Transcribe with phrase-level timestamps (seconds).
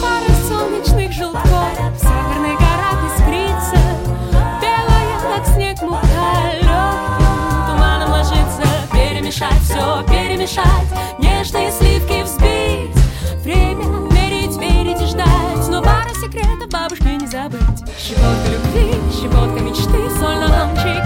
[0.00, 3.80] Пара солнечных желтков Северная гора искрится
[4.60, 8.62] Белая, как снег, мука Легким туманом ложится
[8.92, 12.94] Перемешать все, перемешать Нежные сливки взбить.
[13.42, 17.60] Время мерить, верить и ждать Но пара секретов бабушки не забыть.
[17.98, 21.03] Щепотка любви, щепотка мечты Соль на кончике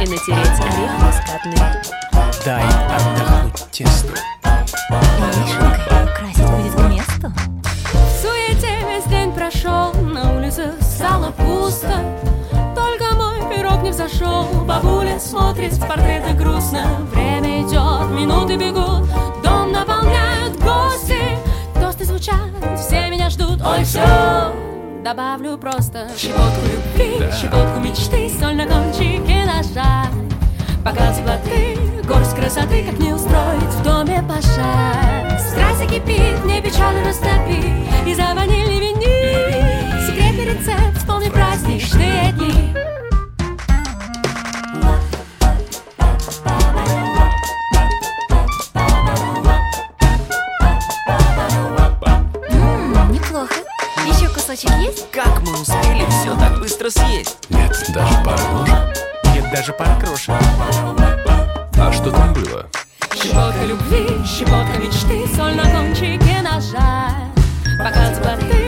[0.00, 1.58] И натереть орех мускатный.
[2.44, 4.12] Дай отдохнуть тесту.
[5.34, 7.32] Вишенкой украсить будет к месту.
[7.92, 12.00] В суете весь день прошел, на улице стало пусто.
[12.76, 16.84] Только мой пирог не взошел, бабуля смотрит в портреты грустно.
[17.12, 19.08] Время идет, минуты бегут,
[19.42, 21.18] дом наполняют гости.
[21.74, 22.36] Тосты звучат,
[22.76, 24.67] все меня ждут, ой, все.
[25.08, 30.06] Добавлю просто щепотку любви, щепотку мечты, соль на кончике ножа.
[30.84, 35.40] Бокал теплоты, горсть красоты, как не устроить в доме пожар.
[35.40, 37.72] Страсть закипит, не печаль растопи,
[38.06, 40.06] и за ванили вини.
[40.06, 42.74] Секретный рецепт, вспомни праздничные дни.
[54.48, 55.10] Кусочек есть?
[55.10, 57.36] Как мы успели все так быстро съесть?
[57.50, 58.78] Нет, даже пара ложек.
[59.34, 60.34] Нет даже пары крошек.
[61.76, 62.66] А что там было?
[63.14, 67.12] Щепотка любви, щепотка мечты, соль на кончике ножа.
[67.78, 68.67] Бокал теплоты,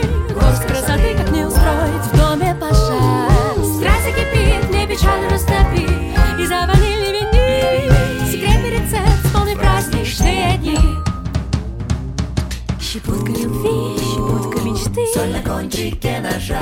[15.81, 16.61] на кончике ножа.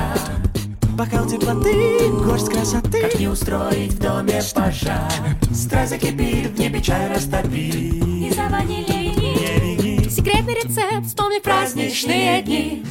[0.96, 3.02] Бокал теплоты, горсть красоты.
[3.02, 5.12] Как не устроить в доме пожар
[5.54, 10.10] Страсть закипит, в небе чай растопи И за ванили вини.
[10.10, 12.84] Секретный рецепт, вспомни праздничные дни.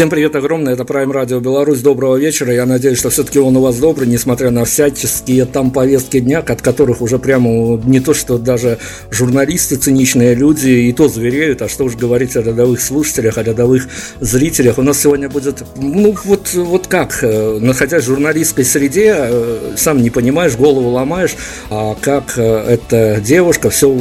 [0.00, 3.60] Всем привет огромное, это Prime Radio Беларусь, доброго вечера, я надеюсь, что все-таки он у
[3.60, 8.38] вас добрый, несмотря на всяческие там повестки дня, от которых уже прямо не то, что
[8.38, 8.78] даже
[9.10, 13.88] журналисты, циничные люди и то звереют, а что уж говорить о рядовых слушателях, о рядовых
[14.20, 14.78] зрителях.
[14.78, 20.00] У нас сегодня будет, ну вот, вот как, э, находясь в журналистской среде, э, сам
[20.00, 21.36] не понимаешь, голову ломаешь,
[21.68, 23.94] а как э, эта девушка все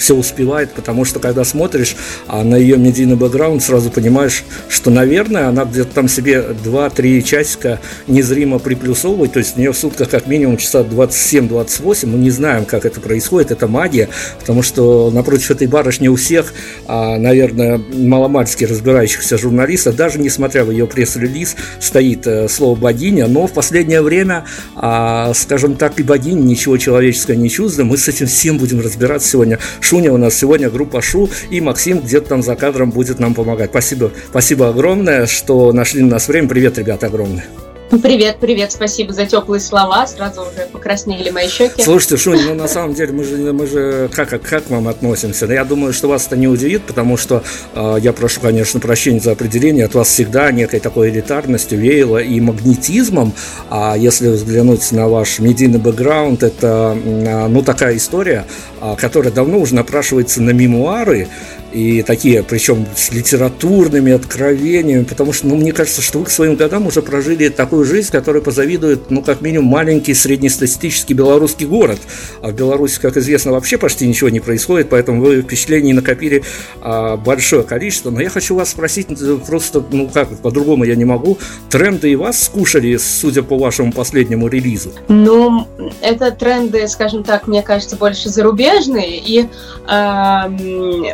[0.00, 1.94] все успевает, потому что когда смотришь
[2.26, 7.80] а на ее медийный бэкграунд, сразу понимаешь, что, наверное, она где-то там себе 2-3 часика
[8.06, 12.64] незримо приплюсовывает, то есть у нее в сутках как минимум часа 27-28, мы не знаем,
[12.64, 16.54] как это происходит, это магия, потому что напротив этой барышни у всех,
[16.86, 23.46] а, наверное, маломальски разбирающихся журналистов, даже несмотря в ее пресс-релиз, стоит э, слово богиня, но
[23.46, 24.44] в последнее время,
[24.76, 29.28] а, скажем так, и богиня ничего человеческого не чувствует, мы с этим всем будем разбираться
[29.28, 29.58] сегодня.
[29.90, 33.70] Шуня у нас сегодня, группа Шу, и Максим где-то там за кадром будет нам помогать.
[33.70, 36.46] Спасибо, спасибо огромное, что нашли на нас время.
[36.46, 37.44] Привет, ребята, огромное.
[37.90, 40.06] Привет, привет, спасибо за теплые слова.
[40.06, 41.82] Сразу уже покраснели мои щеки.
[41.82, 44.86] Слушайте, Шунь, ну на самом деле мы же, мы же как, как, как к вам
[44.86, 45.46] относимся?
[45.46, 47.42] Я думаю, что вас это не удивит, потому что
[47.74, 49.86] э, я прошу, конечно, прощения за определение.
[49.86, 53.32] От вас всегда некой такой элитарностью веяло и магнетизмом.
[53.70, 58.46] А если взглянуть на ваш медийный бэкграунд, это, э, ну, такая история,
[58.80, 61.26] э, которая давно уже напрашивается на мемуары.
[61.72, 66.56] И такие, причем с литературными откровениями, потому что, ну, мне кажется, что вы к своим
[66.56, 71.98] годам уже прожили такую жизнь, которая позавидует, ну, как минимум, маленький среднестатистический белорусский город.
[72.42, 76.42] А в Беларуси, как известно, вообще почти ничего не происходит, поэтому вы впечатлений накопили
[76.80, 78.10] а, большое количество.
[78.10, 81.38] Но я хочу вас спросить э, просто, ну, как, по-другому я не могу,
[81.70, 84.92] тренды и вас скушали, судя по вашему последнему релизу?
[85.08, 85.68] Ну,
[86.00, 89.46] это тренды, скажем так, мне кажется, больше зарубежные, и
[89.88, 90.48] э,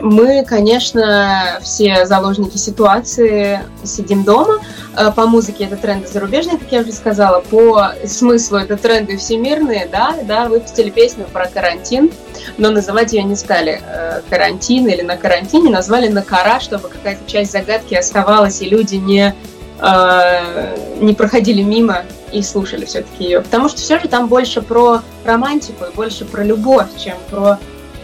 [0.02, 4.58] мы конечно, все заложники ситуации сидим дома.
[4.96, 7.40] Э, по музыке это тренды зарубежные, как я уже сказала.
[7.40, 12.10] По смыслу это тренды всемирные, да, да, выпустили песню про карантин,
[12.56, 17.30] но называть ее не стали э, карантин или на карантине, назвали на кара, чтобы какая-то
[17.30, 19.34] часть загадки оставалась, и люди не,
[19.80, 23.40] э, не проходили мимо и слушали все-таки ее.
[23.40, 27.58] Потому что все же там больше про романтику и больше про любовь, чем про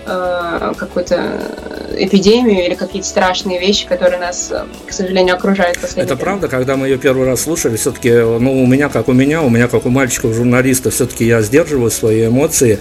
[0.07, 1.41] э, какую-то
[1.97, 5.79] эпидемию или какие-то страшные вещи, которые нас, э, к сожалению, окружают.
[5.97, 9.43] Это правда, когда мы ее первый раз слушали, все-таки, ну, у меня как у меня,
[9.43, 12.79] у меня как у мальчиков журналиста, все-таки я сдерживаю свои эмоции,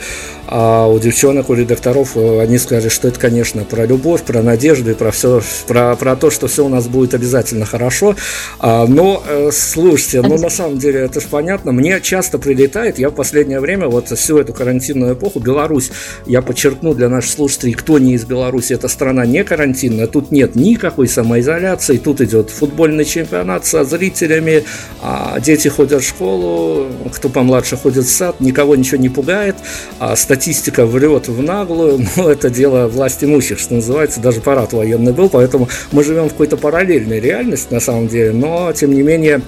[0.47, 4.91] а у девчонок, у редакторов, э, они сказали, что это, конечно, про любовь, про надежду
[4.91, 8.15] и про все, про, про то, что все у нас будет обязательно хорошо.
[8.59, 13.09] А, но, э, слушайте, ну, на самом деле, это же понятно, мне часто прилетает, я
[13.09, 15.91] в последнее время, вот всю эту карантинную эпоху, Беларусь,
[16.25, 20.53] я подчеркну для наших слушателей, кто не из Беларуси, это страна не карантинная, тут нет
[20.53, 24.63] никакой самоизоляции, тут идет футбольный чемпионат со зрителями,
[25.01, 29.55] а дети ходят в школу, кто помладше ходит в сад, никого ничего не пугает,
[29.97, 35.13] а статистика врет в наглую, но это дело власть имущих, что называется, даже парад военный
[35.13, 39.41] был, поэтому мы живем в какой-то параллельной реальности на самом деле, но тем не менее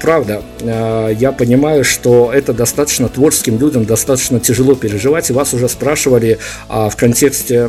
[0.00, 5.68] правда, а, я понимаю, что это достаточно творческим людям достаточно тяжело переживать, и вас уже
[5.68, 6.38] спрашивали
[6.68, 7.68] а, в контексте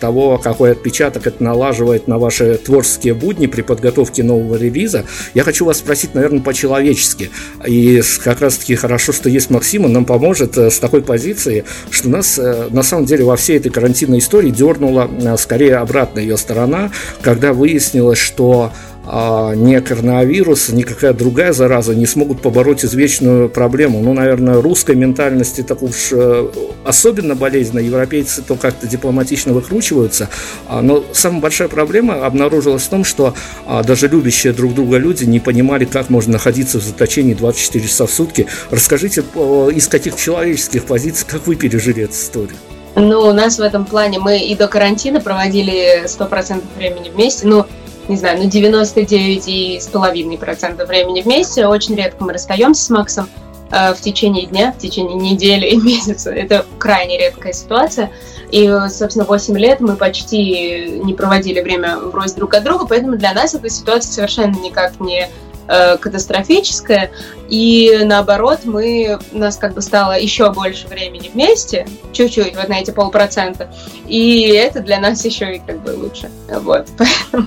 [0.00, 5.04] того, какой отпечаток это налаживает на ваши творческие будни при подготовке нового релиза.
[5.34, 7.30] Я хочу вас спросить, наверное, по-человечески.
[7.66, 12.08] И как раз-таки хорошо, что есть Максим, он нам поможет э, с такой позиции, что
[12.08, 16.36] нас э, на самом деле во всей этой карантинной истории дернула э, скорее обратная ее
[16.36, 16.90] сторона,
[17.22, 18.72] когда выяснилось, что а,
[19.12, 24.00] ни коронавирус, никакая другая зараза не смогут побороть извечную проблему.
[24.00, 26.48] Ну, наверное, русской ментальности так уж э,
[26.84, 30.28] особенно болезненно, европейцы то как-то дипломатично выкручиваются.
[30.68, 33.34] А, но самая большая проблема обнаружилась в том, что
[33.66, 38.06] а, даже любящие друг друга люди не понимали, как можно находиться в заточении 24 часа
[38.06, 38.46] в сутки.
[38.70, 42.56] Расскажите, из каких человеческих позиций, как вы пережили эту историю?
[42.96, 47.46] Ну, у нас в этом плане мы и до карантина проводили 100% времени вместе.
[47.46, 47.66] Ну,
[48.10, 51.66] не знаю, ну 99,5% времени вместе.
[51.66, 53.28] Очень редко мы расстаемся с Максом
[53.70, 56.32] э, в течение дня, в течение недели и месяца.
[56.32, 58.10] Это крайне редкая ситуация.
[58.50, 63.32] И, собственно, 8 лет мы почти не проводили время врозь друг от друга, поэтому для
[63.32, 65.28] нас эта ситуация совершенно никак не
[65.68, 67.12] э, катастрофическая.
[67.48, 72.80] И наоборот, мы, у нас как бы стало еще больше времени вместе, чуть-чуть, вот на
[72.80, 73.70] эти полпроцента.
[74.08, 76.28] И это для нас еще и как бы лучше.
[76.48, 77.46] Вот, поэтому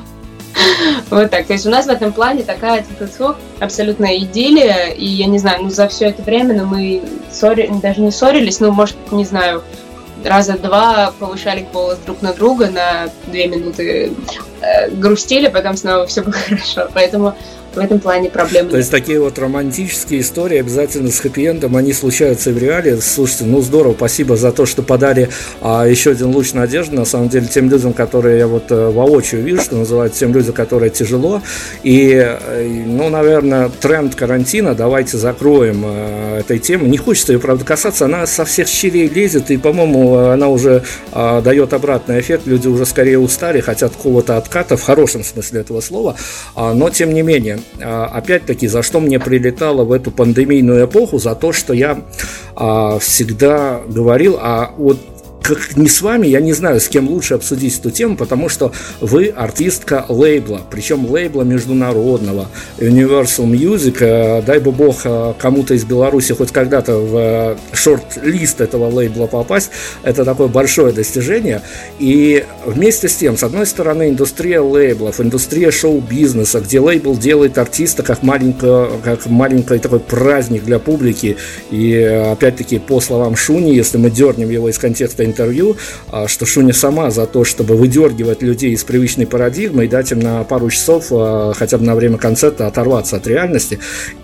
[1.09, 1.47] вот так.
[1.47, 4.88] То есть у нас в этом плане такая тьфу абсолютная идиллия.
[4.88, 7.69] И я не знаю, ну за все это время ну, мы ссори...
[7.81, 9.63] даже не ссорились, ну, может, не знаю,
[10.23, 14.13] раза два повышали голос друг на друга на две минуты,
[14.61, 16.89] э, грустили, потом снова все было хорошо.
[16.94, 17.35] Поэтому
[17.75, 22.51] в этом плане проблемы То есть такие вот романтические истории обязательно с хэппи-эндом, они случаются
[22.51, 22.97] в реале.
[23.01, 25.30] Слушайте, ну здорово, спасибо за то, что подали
[25.61, 29.44] а, еще один луч надежды, на самом деле, тем людям, которые я вот э, воочию
[29.44, 31.42] вижу, что называется, тем людям, которые тяжело.
[31.83, 36.87] И, э, ну, наверное, тренд карантина, давайте закроем э, этой темы.
[36.87, 41.42] Не хочется ее, правда, касаться, она со всех щелей лезет, и, по-моему, она уже а,
[41.42, 46.15] дает обратный эффект, люди уже скорее устали, хотят какого-то отката, в хорошем смысле этого слова,
[46.56, 51.35] а, но, тем не менее, опять-таки, за что мне прилетало в эту пандемийную эпоху, за
[51.35, 52.03] то, что я
[52.55, 54.99] а, всегда говорил, а вот
[55.43, 58.71] как не с вами, я не знаю, с кем лучше обсудить эту тему, потому что
[59.01, 65.83] вы артистка лейбла, причем лейбла международного, Universal Music, э, дай бы бог э, кому-то из
[65.83, 69.71] Беларуси хоть когда-то в э, шорт-лист этого лейбла попасть,
[70.03, 71.61] это такое большое достижение,
[71.99, 78.03] и вместе с тем, с одной стороны, индустрия лейблов, индустрия шоу-бизнеса, где лейбл делает артиста
[78.03, 81.37] как, маленький, как маленький такой праздник для публики,
[81.71, 81.93] и
[82.31, 85.77] опять-таки, по словам Шуни, если мы дернем его из контекста интервью,
[86.11, 90.19] а, что Шуня сама за то, чтобы выдергивать людей из привычной парадигмы и дать им
[90.19, 93.79] на пару часов, а, хотя бы на время концерта, оторваться от реальности.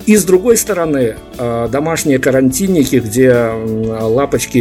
[0.06, 3.50] И с другой стороны, а, домашние карантинники, где
[4.02, 4.60] лапочки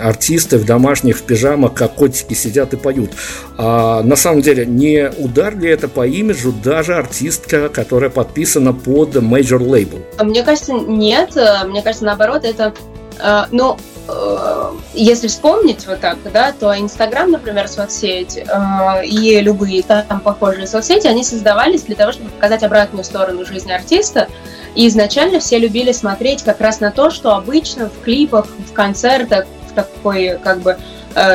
[0.00, 3.12] артисты в домашних в пижамах, как котики, сидят и поют.
[3.56, 9.16] А на самом деле, не удар ли это по имиджу даже артистка, которая подписана под
[9.16, 10.02] major label?
[10.22, 11.34] Мне кажется, нет.
[11.66, 12.74] Мне кажется, наоборот, это
[13.18, 13.76] э, ну,
[14.08, 20.66] э, если вспомнить вот так, да, то Инстаграм, например, соцсеть э, и любые там похожие
[20.66, 24.28] соцсети, они создавались для того, чтобы показать обратную сторону жизни артиста.
[24.74, 29.46] И изначально все любили смотреть как раз на то, что обычно в клипах, в концертах,
[29.70, 30.76] в такой как бы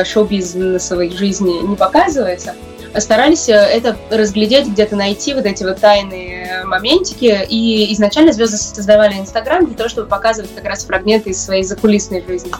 [0.04, 2.54] шоу-бизнесовой жизни не показывается
[2.98, 7.46] старались э, это разглядеть, где-то найти вот эти вот тайные моментики.
[7.48, 12.24] И изначально звезды создавали Инстаграм для того, чтобы показывать как раз фрагменты из своей закулисной
[12.26, 12.50] жизни.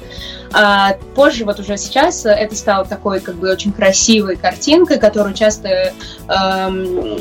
[0.52, 5.92] А позже, вот уже сейчас, это стало такой как бы очень красивой картинкой, которую часто
[6.28, 7.18] эм,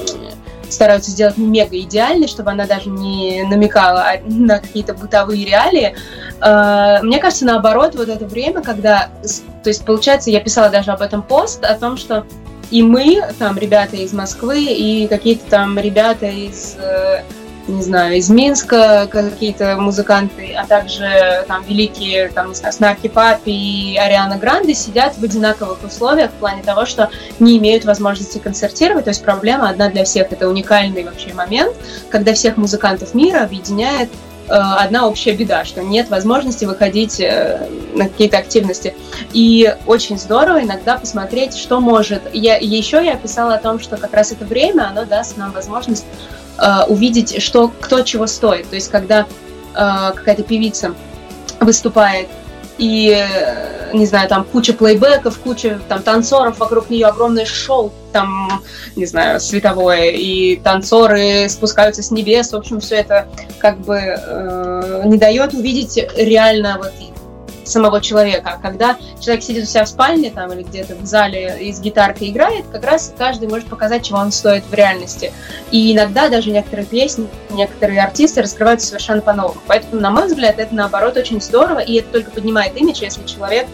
[0.70, 5.96] стараются сделать мега идеальной, чтобы она даже не намекала на какие-то бытовые реалии.
[6.42, 9.10] Э, мне кажется, наоборот, вот это время, когда,
[9.64, 12.26] то есть, получается, я писала даже об этом пост, о том, что
[12.72, 17.24] и мы, там, ребята из Москвы, и какие-то там ребята из, э,
[17.68, 23.50] не знаю, из Минска, какие-то музыканты, а также там великие, там, не знаю, Снарки Папи
[23.50, 29.06] и Ариана Гранде сидят в одинаковых условиях в плане того, что не имеют возможности концертировать.
[29.06, 30.32] То есть проблема одна для всех.
[30.32, 31.76] Это уникальный вообще момент,
[32.10, 34.10] когда всех музыкантов мира объединяет
[34.50, 38.96] Э, одна общая беда, что нет возможности выходить э, на какие-то активности.
[39.32, 42.24] И очень здорово иногда посмотреть, что может.
[42.34, 46.06] Я, еще я писала о том, что как раз это время, оно даст нам возможность
[46.62, 48.70] э, увидеть, что, кто чего стоит.
[48.70, 49.26] То есть, когда э,
[49.74, 50.94] какая-то певица
[51.60, 52.28] выступает
[52.80, 58.64] и, э, не знаю, там куча плейбеков, куча там танцоров вокруг нее, огромное шоу, там,
[58.96, 63.28] не знаю, световое, и танцоры спускаются с небес, в общем, все это
[63.60, 66.92] как бы э, не дает увидеть реально вот
[67.70, 68.54] самого человека.
[68.56, 71.80] А когда человек сидит у себя в спальне там или где-то в зале и с
[71.80, 75.32] гитаркой играет, как раз каждый может показать, чего он стоит в реальности.
[75.72, 79.62] И иногда даже некоторые песни, некоторые артисты раскрываются совершенно по-новому.
[79.68, 83.68] Поэтому, на мой взгляд, это наоборот очень здорово, и это только поднимает имидж, если человек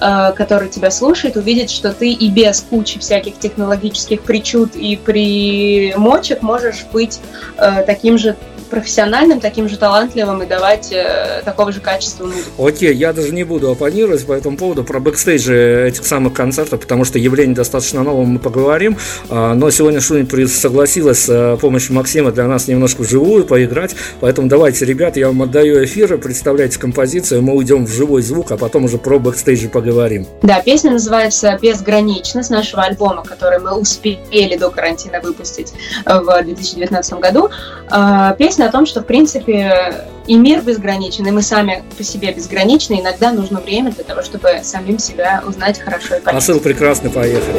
[0.00, 6.42] э, который тебя слушает, увидит, что ты и без кучи всяких технологических причуд и примочек
[6.42, 7.20] можешь быть
[7.58, 8.36] э, таким же
[8.70, 12.66] профессиональным, таким же талантливым и давать э, такого же качества музыку.
[12.66, 17.04] Окей, я даже не буду оппонировать по этому поводу про бэкстейджи этих самых концертов, потому
[17.04, 18.96] что явление достаточно новое, мы поговорим.
[19.30, 24.48] А, но сегодня Шунин согласилась с э, помощью Максима для нас немножко вживую поиграть, поэтому
[24.48, 28.84] давайте, ребят, я вам отдаю эфир, представляйте композицию, мы уйдем в живой звук, а потом
[28.84, 30.26] уже про бэкстейджи поговорим.
[30.42, 35.72] Да, песня называется «Безгранично» с нашего альбома, который мы успели до карантина выпустить
[36.04, 37.50] в 2019 году.
[37.90, 42.32] А, песня о том, что, в принципе, и мир безграничен, и мы сами по себе
[42.32, 43.00] безграничны.
[43.00, 46.34] Иногда нужно время для того, чтобы самим себя узнать хорошо и понять.
[46.34, 47.58] Посыл прекрасный, поехали.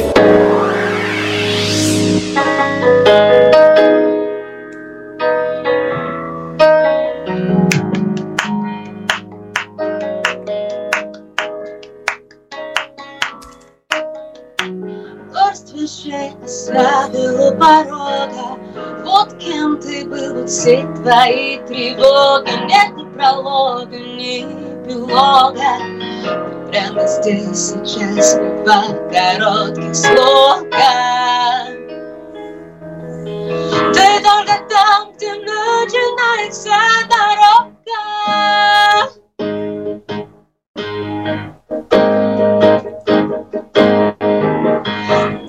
[15.30, 16.32] Горсть вещей
[20.46, 25.96] все твои тревоги Нет ни пролога, ни эпилога
[26.70, 28.34] Прямо здесь сейчас
[28.64, 30.66] два коротких слога.
[33.94, 36.76] Ты только там, где начинается
[37.08, 38.00] дорога.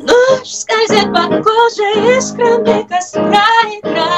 [0.03, 3.47] Ночь скользит по коже искрами костра
[3.81, 4.16] играя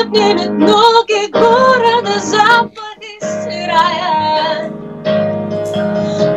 [0.00, 4.70] обнимет ноги города, запахи стирая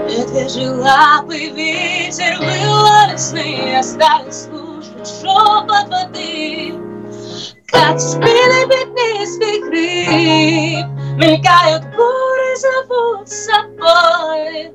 [0.07, 6.73] Медвежий лапы ветер выловит сны Оставил слушать шепот воды.
[7.67, 10.83] Как спины беднее вихри
[11.15, 14.73] Мелькают горы, зовут с собой.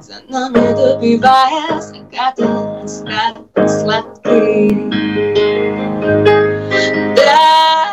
[0.00, 2.46] За нами добивая закаты
[3.66, 4.92] сладкий.
[7.32, 7.86] Да,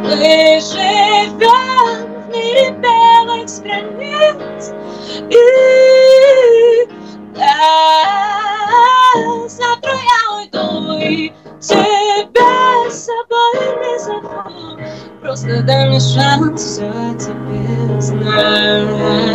[0.03, 4.74] Мы живем в мире белых страниц.
[5.29, 5.36] И
[7.36, 7.50] да,
[9.50, 14.79] завтра я уйду и тебя с собой не зову.
[15.22, 16.89] Просто дай мне шанс все
[17.20, 19.27] тебе знать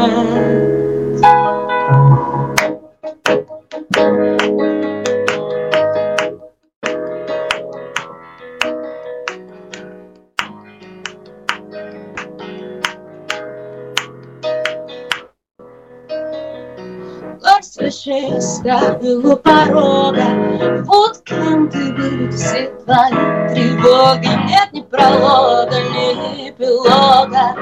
[17.72, 20.84] свыше ставил у порога.
[20.84, 24.28] Вот канты будут все твои тревоги.
[24.48, 27.54] Нет ни пролога, ни эпилога.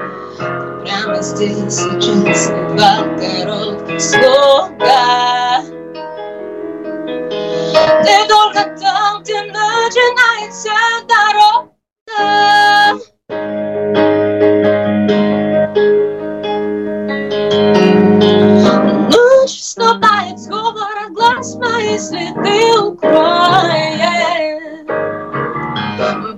[0.83, 5.80] Прямо здесь сейчас два коротких слога.
[8.03, 10.71] Ты только там, где начинается
[11.07, 11.71] дорога.
[19.13, 24.01] Ночь вступает с говора глаз мои следы укроет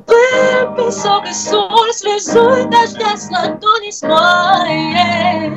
[0.06, 5.52] Пыль, песок и соль слезой дождя с ладони смоет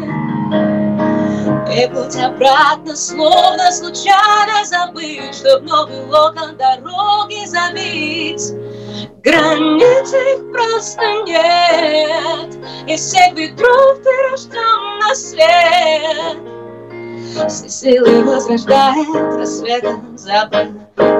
[1.75, 8.53] И путь обратно словно случайно забыть Чтоб новый локон дороги забить.
[9.22, 12.55] Границ их просто нет
[12.88, 16.38] Из всех ветров ты рожден на свет
[17.50, 20.67] Все силы возрождает рассветом запах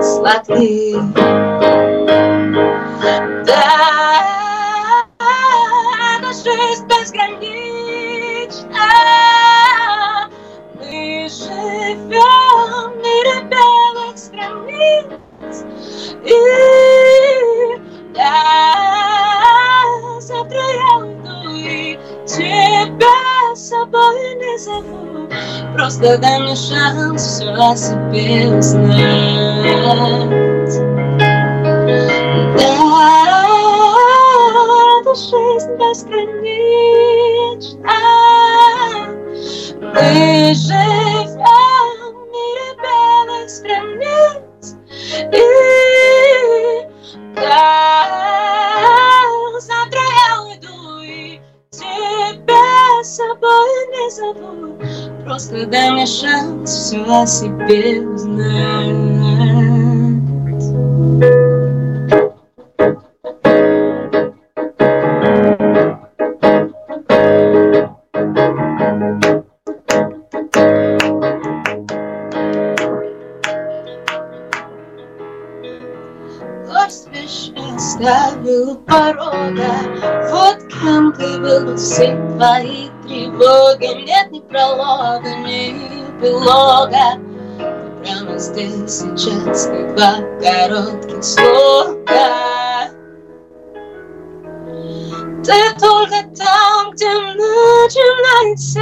[0.02, 0.96] сладкий
[3.46, 3.66] Да,
[6.22, 7.66] это жизнь безгранична
[11.26, 15.66] Мы живем в мире белых страниц.
[16.24, 16.30] И
[18.14, 18.44] да,
[20.20, 25.28] завтра я уйду и тебя с собой не зову
[25.74, 29.66] Просто дай мне шанс все о себе узнать.
[32.56, 32.70] Да,
[35.02, 36.86] эта жизнь безгранична
[39.82, 41.15] Мы живем
[55.50, 58.02] Просто шанс все о себе
[77.26, 79.74] вещи оставил порога
[80.32, 82.85] Вот кем ты был, все твои
[88.96, 91.96] сейчас, как два коротких слога
[95.44, 98.82] Ты только там, где начинается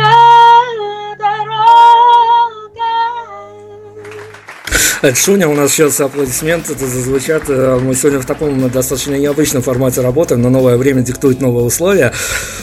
[5.15, 7.43] Шуня, у нас сейчас аплодисменты зазвучат.
[7.49, 12.13] Э, Мы сегодня в таком достаточно необычном формате работаем, но новое время диктует новые условия.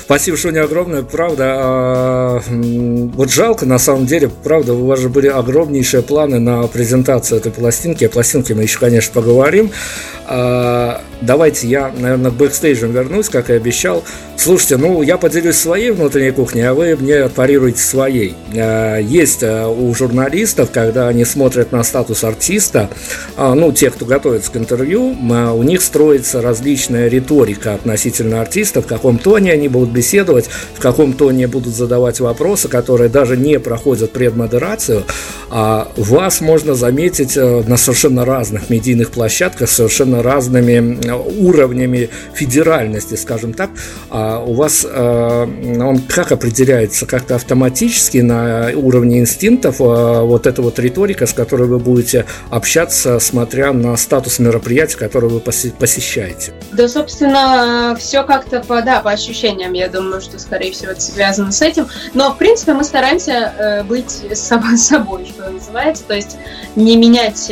[0.05, 1.03] Спасибо, Шуня, огромное.
[1.03, 6.66] Правда, а, вот жалко, на самом деле, правда, у вас же были огромнейшие планы на
[6.66, 8.05] презентацию этой пластинки.
[8.05, 9.70] О пластинке мы еще, конечно, поговорим.
[11.20, 14.02] Давайте я, наверное, к бэкстейджам вернусь, как и обещал.
[14.37, 18.35] Слушайте, ну, я поделюсь своей внутренней кухней, а вы мне парируете своей.
[18.56, 22.88] А, Есть а, у журналистов, когда они смотрят на статус артиста,
[23.37, 28.80] а, ну, тех, кто готовится к интервью, а, у них строится различная риторика относительно артиста,
[28.80, 33.59] в каком тоне они будут беседовать, в каком тоне будут задавать вопросы, которые даже не
[33.59, 35.04] проходят предмодерацию.
[35.50, 43.14] А вас можно заметить э, на совершенно разных медийных площадках, совершенно разными э, уровнями федеральности,
[43.14, 43.70] скажем так.
[44.11, 47.07] А у вас э, он как определяется?
[47.07, 53.18] Как-то автоматически на уровне инстинктов э, вот эта вот риторика, с которой вы будете общаться,
[53.18, 56.53] смотря на статус мероприятия, которое вы посе- посещаете?
[56.73, 61.53] Да, собственно, все как-то по, да, по ощущениям, я думаю, что, скорее всего, это связано
[61.53, 61.88] с этим.
[62.14, 66.37] Но, в принципе, мы стараемся э, быть собой, собой, что называется, то есть
[66.77, 67.51] не менять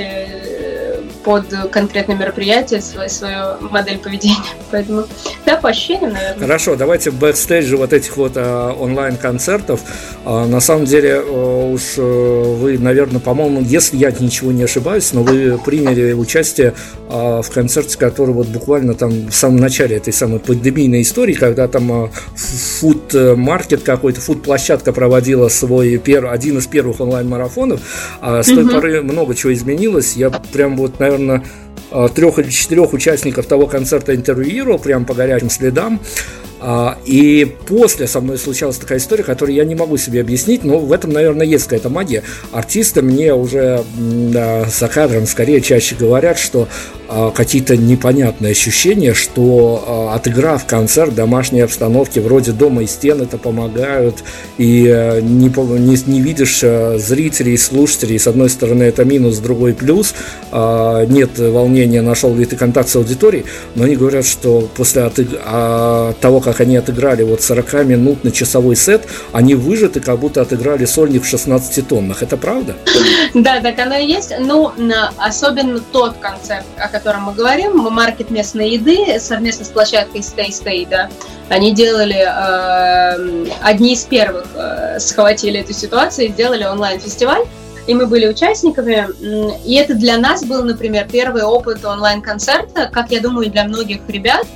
[1.24, 4.37] под конкретное мероприятие свою, свою модель поведения.
[4.70, 5.04] Поэтому,
[5.44, 6.46] да, по ощущениям, наверное.
[6.46, 9.81] Хорошо, давайте бэкстейджи вот этих вот э, онлайн-концертов.
[10.24, 15.12] А, на самом деле, э, уж э, вы, наверное, по-моему, если я ничего не ошибаюсь,
[15.12, 16.74] но вы приняли участие
[17.09, 21.68] э, в концерте, который вот буквально там в самом начале этой самой пандемийной истории, когда
[21.68, 27.81] там э, фуд-маркет какой-то, фуд-площадка проводила свой пер, один из первых онлайн-марафонов.
[28.20, 28.70] А с той Мгм.
[28.74, 30.14] поры много чего изменилось.
[30.16, 31.17] Я прям вот, наверное,
[32.14, 36.00] трех или четырех участников того концерта интервьюировал прям по горячим следам.
[36.61, 40.78] А, И после со мной случалась такая история, которую я не могу себе объяснить, но
[40.78, 42.24] в этом, наверное, есть какая-то магия.
[42.52, 46.68] Артисты мне уже за кадром скорее чаще говорят, что
[47.09, 54.23] какие-то непонятные ощущения, что а, отыграв концерт домашней обстановке, вроде дома и стен это помогают,
[54.59, 59.75] и а, не, не, не видишь зрителей, слушателей, с одной стороны это минус, с другой
[59.75, 60.14] плюс,
[60.53, 63.44] нет волнения, нашел ли ты контакт с аудиторией,
[63.75, 65.29] но они говорят, что после отыг...
[65.44, 71.25] а, того, как они отыграли вот 40-минутный часовой сет, они выжаты, как будто отыграли сольник
[71.25, 72.23] в 16 тоннах.
[72.23, 72.75] Это правда?
[73.35, 74.33] Да, так оно и есть.
[74.40, 74.73] Ну,
[75.16, 80.87] особенно тот концерт, о котором мы говорим, маркет местной еды совместно с площадкой Stay Stay,
[80.88, 81.08] да,
[81.48, 87.44] они делали, э, одни из первых э, схватили эту ситуацию и сделали онлайн-фестиваль,
[87.87, 89.08] и мы были участниками.
[89.64, 94.46] И это для нас был, например, первый опыт онлайн-концерта, как я думаю, для многих ребят,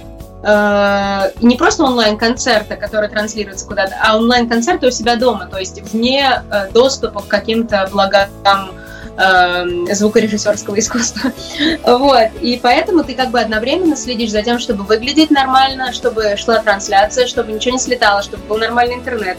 [0.42, 6.42] э, не просто онлайн-концерта, который транслируется куда-то, а онлайн-концерта у себя дома, то есть вне
[6.50, 8.72] э, доступа к каким-то благам
[9.16, 11.32] э, звукорежиссерского искусства.
[11.86, 12.30] вот.
[12.40, 17.26] И поэтому ты как бы одновременно следишь за тем, чтобы выглядеть нормально, чтобы шла трансляция,
[17.26, 19.36] чтобы ничего не слетало, чтобы был нормальный интернет.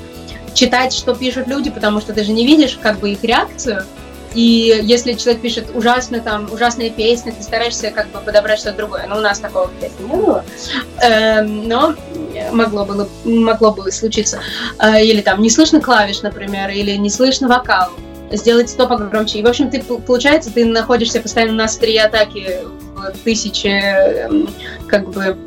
[0.53, 3.86] Читать, что пишут люди, потому что ты же не видишь как бы их реакцию.
[4.36, 9.05] И если человек пишет ужасно, там, ужасные песни, ты стараешься как бы подобрать что-то другое.
[9.07, 10.43] Но у нас такого, кстати, не было.
[11.01, 11.93] Эм, но
[12.51, 14.39] могло бы, могло бы случиться.
[14.79, 17.91] Э, или там не слышно клавиш, например, или не слышно вокал
[18.33, 19.39] сделать то погромче.
[19.39, 22.59] И, в общем, ты, получается, ты находишься постоянно на острие атаки
[22.95, 24.49] в тысячи, эм,
[24.87, 25.37] как бы,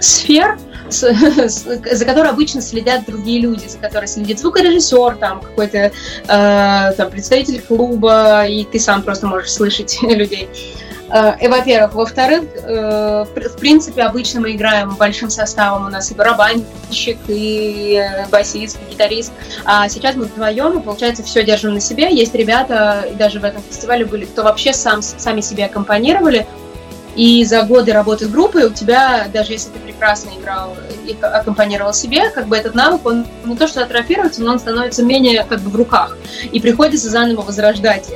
[0.00, 0.58] сфер,
[0.90, 7.60] за которой обычно следят другие люди, за которой следит звукорежиссер, там какой-то э, там, представитель
[7.60, 10.48] клуба, и ты сам просто можешь слышать людей.
[11.12, 11.94] Э, и, во-первых.
[11.94, 15.86] Во-вторых, э, в принципе, обычно мы играем большим составом.
[15.86, 19.32] У нас и барабанщик, и э, басист, и гитарист.
[19.64, 22.14] А сейчас мы вдвоем, и, получается, все держим на себе.
[22.14, 26.46] Есть ребята, и даже в этом фестивале были, кто вообще сам, сами себе аккомпанировали.
[27.16, 31.92] И за годы работы с группой у тебя, даже если ты прекрасно играл и аккомпанировал
[31.92, 35.60] себе, как бы этот навык, он не то что атрофируется, но он становится менее как
[35.60, 36.16] бы в руках.
[36.52, 38.10] И приходится заново возрождать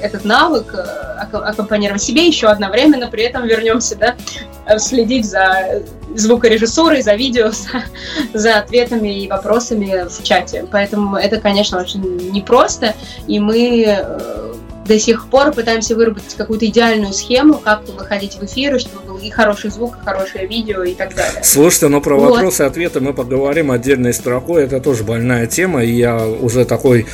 [0.00, 0.72] этот навык
[1.18, 4.16] аккомпанировать себе еще одновременно, при этом вернемся, да,
[4.66, 5.82] э, следить за
[6.14, 7.50] звукорежиссурой, за видео,
[8.32, 10.66] за, за ответами и вопросами в чате.
[10.70, 12.02] Поэтому это, конечно, очень
[12.32, 12.94] непросто,
[13.26, 14.54] и мы э,
[14.88, 19.30] до сих пор пытаемся выработать какую-то идеальную схему, как выходить в эфиры, чтобы был и
[19.30, 21.42] хороший звук, и хорошее видео и так далее.
[21.44, 22.30] Слушайте, но про вот.
[22.30, 24.64] вопросы и ответы мы поговорим отдельной строкой.
[24.64, 27.06] Это тоже больная тема, и я уже такой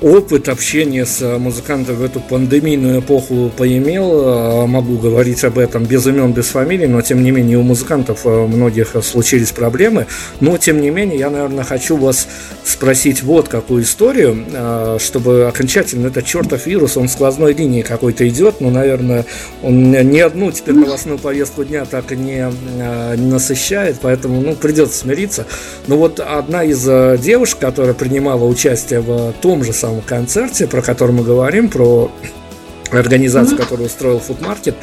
[0.00, 4.66] опыт общения с музыкантом в эту пандемийную эпоху поимел.
[4.66, 8.46] Могу говорить об этом без имен, без фамилий, но тем не менее у музыкантов э,
[8.46, 10.06] многих случились проблемы.
[10.40, 12.28] Но тем не менее я, наверное, хочу вас
[12.64, 18.60] спросить вот какую историю, э, чтобы окончательно этот чертов вирус, он сквозной линией какой-то идет,
[18.60, 19.26] но, наверное,
[19.62, 24.54] он ни одну теперь новостную повестку дня так и не, э, не насыщает, поэтому, ну,
[24.54, 25.46] придется смириться.
[25.86, 26.82] Но вот одна из
[27.20, 32.10] девушек, которая принимала участие в том же самом самом концерте, про который мы говорим, про
[32.92, 33.62] организацию, mm-hmm.
[33.62, 34.76] которую устроил Фудмаркет,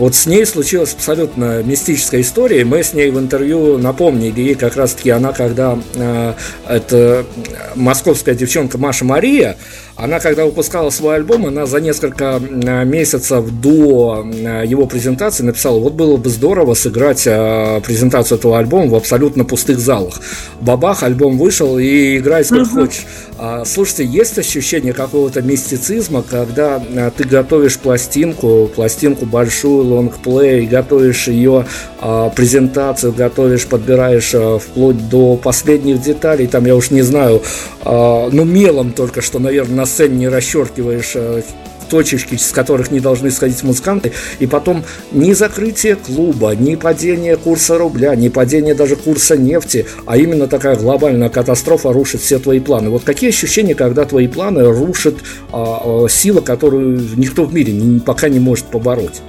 [0.00, 2.64] вот с ней случилась абсолютно мистическая история.
[2.64, 6.32] Мы с ней в интервью напомнили ей как раз-таки она, когда э,
[6.66, 7.26] это
[7.74, 9.58] московская девчонка Маша Мария,
[10.02, 14.24] она, когда выпускала свой альбом, она за несколько месяцев до
[14.64, 19.78] его презентации написала, вот было бы здорово сыграть а, презентацию этого альбома в абсолютно пустых
[19.78, 20.20] залах.
[20.62, 22.80] Бабах, альбом вышел и играй сколько угу.
[22.80, 23.06] хочешь.
[23.36, 26.82] А, слушайте, есть ощущение какого-то мистицизма, когда
[27.16, 31.66] ты готовишь пластинку, пластинку большую, лонгплей, готовишь ее
[32.00, 37.42] презентацию, готовишь, подбираешь вплоть до последних деталей, там я уж не знаю,
[37.84, 41.42] ну мелом только что, наверное, на сцене не расчеркиваешь э,
[41.90, 47.76] точечки, с которых не должны сходить музыканты, и потом ни закрытие клуба, ни падение курса
[47.76, 52.90] рубля, ни падение даже курса нефти, а именно такая глобальная катастрофа рушит все твои планы.
[52.90, 55.18] Вот какие ощущения, когда твои планы рушит
[55.52, 59.20] а, а, сила, которую никто в мире не, пока не может побороть?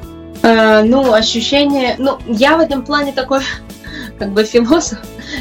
[0.43, 1.95] А, ну, ощущение...
[1.97, 3.41] Ну, я в этом плане такой
[4.19, 4.99] как бы философ.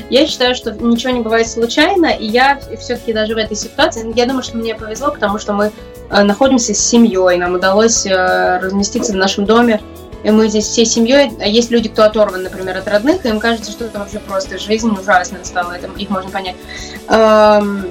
[0.08, 4.26] Я считаю, что ничего не бывает случайно, и я все-таки даже в этой ситуации, я
[4.26, 5.72] думаю, что мне повезло, потому что мы
[6.10, 9.80] э, находимся с семьей, нам удалось э, разместиться в нашем доме,
[10.22, 13.40] и мы здесь всей семьей, а есть люди, кто оторван, например, от родных, и им
[13.40, 16.56] кажется, что это вообще просто жизнь ужасная стала, это, их можно понять.
[17.08, 17.86] Эм,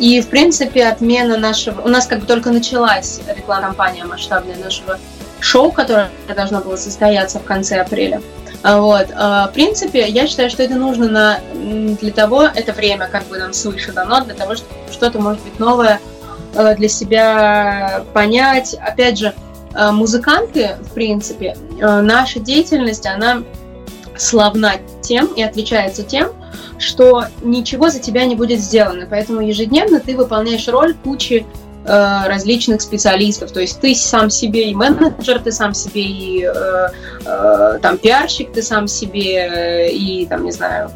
[0.00, 1.82] и, в принципе, отмена нашего...
[1.82, 4.98] У нас как бы только началась рекламная кампания масштабная нашего
[5.42, 8.22] шоу, которое должно было состояться в конце апреля.
[8.62, 9.08] А, вот.
[9.14, 11.40] А, в принципе, я считаю, что это нужно на,
[12.00, 15.58] для того, это время как бы нам свыше дано, для того, чтобы что-то, может быть,
[15.58, 16.00] новое
[16.54, 18.74] э, для себя понять.
[18.74, 19.34] Опять же,
[19.74, 23.42] музыканты, в принципе, наша деятельность, она
[24.18, 26.28] славна тем и отличается тем,
[26.78, 29.06] что ничего за тебя не будет сделано.
[29.08, 31.46] Поэтому ежедневно ты выполняешь роль кучи
[31.84, 33.52] э, различных специалистов.
[33.52, 36.88] То есть ты сам себе и менеджер, ты сам себе и э,
[37.24, 40.90] э, там пиарщик, ты сам себе и там, не знаю,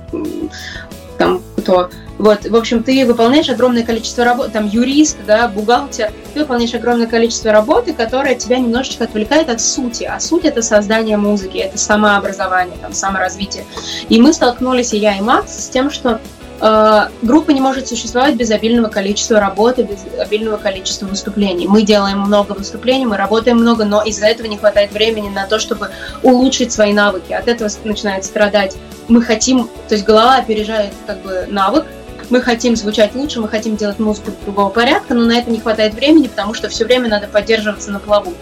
[1.19, 1.91] там кто.
[2.19, 7.07] Вот, в общем, ты выполняешь огромное количество работы, там юрист, да, бухгалтер, ты выполняешь огромное
[7.07, 10.05] количество работы, которое тебя немножечко отвлекает от сути.
[10.05, 13.65] А суть это создание музыки, это самообразование, там, саморазвитие.
[14.09, 16.21] И мы столкнулись, и я, и Макс, с тем, что
[16.59, 21.67] группа не может существовать без обильного количества работы, без обильного количества выступлений.
[21.67, 25.59] Мы делаем много выступлений, мы работаем много, но из-за этого не хватает времени на то,
[25.59, 25.91] чтобы
[26.23, 27.33] улучшить свои навыки.
[27.33, 28.77] От этого начинает страдать.
[29.09, 31.85] Мы хотим, то есть голова опережает как бы навык,
[32.29, 35.95] мы хотим звучать лучше, мы хотим делать музыку другого порядка, но на это не хватает
[35.95, 38.35] времени, потому что все время надо поддерживаться на плаву.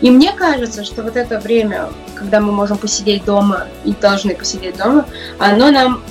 [0.00, 4.76] И мне кажется, что вот это время, когда мы можем посидеть дома и должны посидеть
[4.76, 5.06] дома,
[5.38, 6.02] оно нам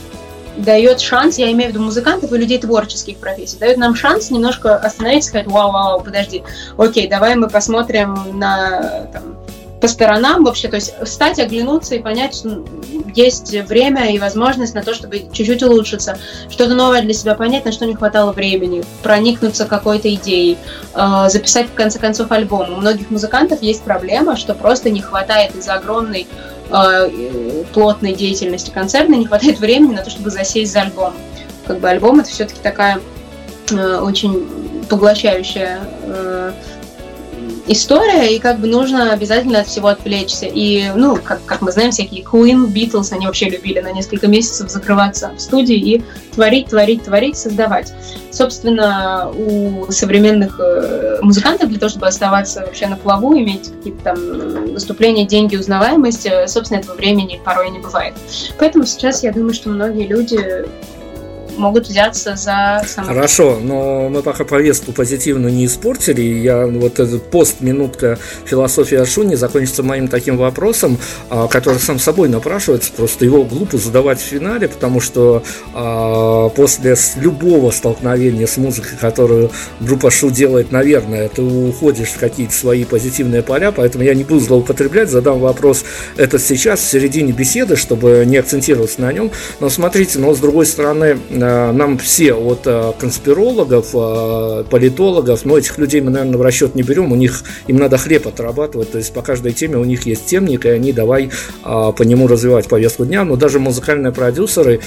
[0.57, 4.75] дает шанс, я имею в виду музыкантов и людей творческих профессий, дает нам шанс немножко
[4.75, 6.43] остановиться и сказать, вау, вау, подожди,
[6.77, 9.37] окей, давай мы посмотрим на там,
[9.81, 12.63] по сторонам вообще, то есть встать, оглянуться и понять, что
[13.15, 16.17] есть время и возможность на то, чтобы чуть-чуть улучшиться,
[16.49, 20.57] что-то новое для себя понять, на что не хватало времени, проникнуться какой-то идеей,
[20.93, 22.71] э, записать в конце концов альбом.
[22.73, 26.27] У многих музыкантов есть проблема, что просто не хватает из-за огромной
[26.71, 31.13] э, плотной деятельности концертной, не хватает времени на то, чтобы засесть за альбом.
[31.65, 32.99] Как бы альбом это все-таки такая
[33.71, 34.47] э, очень
[34.89, 35.79] поглощающая
[37.71, 40.45] история, и как бы нужно обязательно от всего отвлечься.
[40.45, 44.69] И, ну, как, как мы знаем, всякие Queen, Beatles, они вообще любили на несколько месяцев
[44.69, 46.03] закрываться в студии и
[46.33, 47.93] творить, творить, творить, создавать.
[48.31, 54.73] Собственно, у современных э, музыкантов для того, чтобы оставаться вообще на плаву, иметь какие-то там
[54.73, 58.13] выступления, деньги, узнаваемость, э, собственно, этого времени порой не бывает.
[58.57, 60.65] Поэтому сейчас я думаю, что многие люди
[61.57, 63.07] могут взяться за саму...
[63.07, 66.21] Хорошо, но мы пока повестку позитивную не испортили.
[66.21, 70.97] Я вот этот пост «Минутка философии Ашуни» закончится моим таким вопросом,
[71.29, 72.91] а, который сам собой напрашивается.
[72.91, 79.51] Просто его глупо задавать в финале, потому что а, после любого столкновения с музыкой, которую
[79.79, 84.39] группа Шу делает, наверное, ты уходишь в какие-то свои позитивные поля, поэтому я не буду
[84.39, 85.83] злоупотреблять, задам вопрос
[86.17, 89.31] это сейчас, в середине беседы, чтобы не акцентироваться на нем.
[89.59, 95.77] Но смотрите, но с другой стороны, нам все от э, конспирологов, э, политологов, но этих
[95.77, 99.13] людей мы, наверное, в расчет не берем, у них им надо хлеб отрабатывать, то есть
[99.13, 101.31] по каждой теме у них есть темник, и они давай
[101.63, 104.79] по нему развивать повестку дня, но даже музыкальные продюсеры,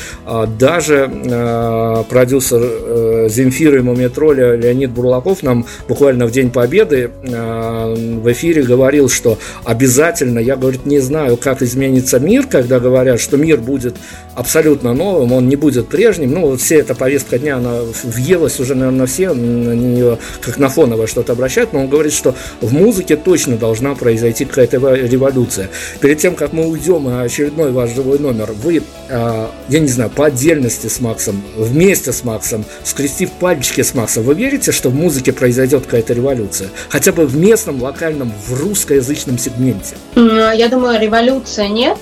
[0.59, 9.09] даже продюсер Земфира и Мумитроля Леонид Бурлаков нам буквально в День Победы в эфире говорил,
[9.09, 13.97] что обязательно, я, говорит, не знаю, как изменится мир, когда говорят, что мир будет
[14.35, 18.75] абсолютно новым, он не будет прежним, ну, вот вся эта повестка дня, она въелась уже,
[18.75, 23.17] наверное, все на нее как на фоновое что-то обращают, но он говорит, что в музыке
[23.17, 25.71] точно должна произойти какая-то революция.
[26.01, 30.27] Перед тем, как мы уйдем, очередной ваш живой номер, вы, а, я не знаю, по
[30.27, 35.33] отдельности с Максом, вместе с Максом, скрестив пальчики с Максом, вы верите, что в музыке
[35.33, 36.69] произойдет какая-то революция?
[36.89, 39.97] Хотя бы в местном, локальном, в русскоязычном сегменте?
[40.17, 41.99] Я думаю, революция нет,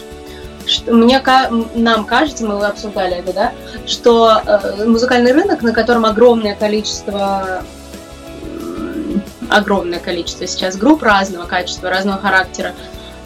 [0.66, 1.22] что мне
[1.74, 3.52] нам кажется, мы обсуждали это, да,
[3.86, 7.64] что э, музыкальный рынок, на котором огромное количество
[9.48, 12.72] огромное количество сейчас групп разного качества, разного характера,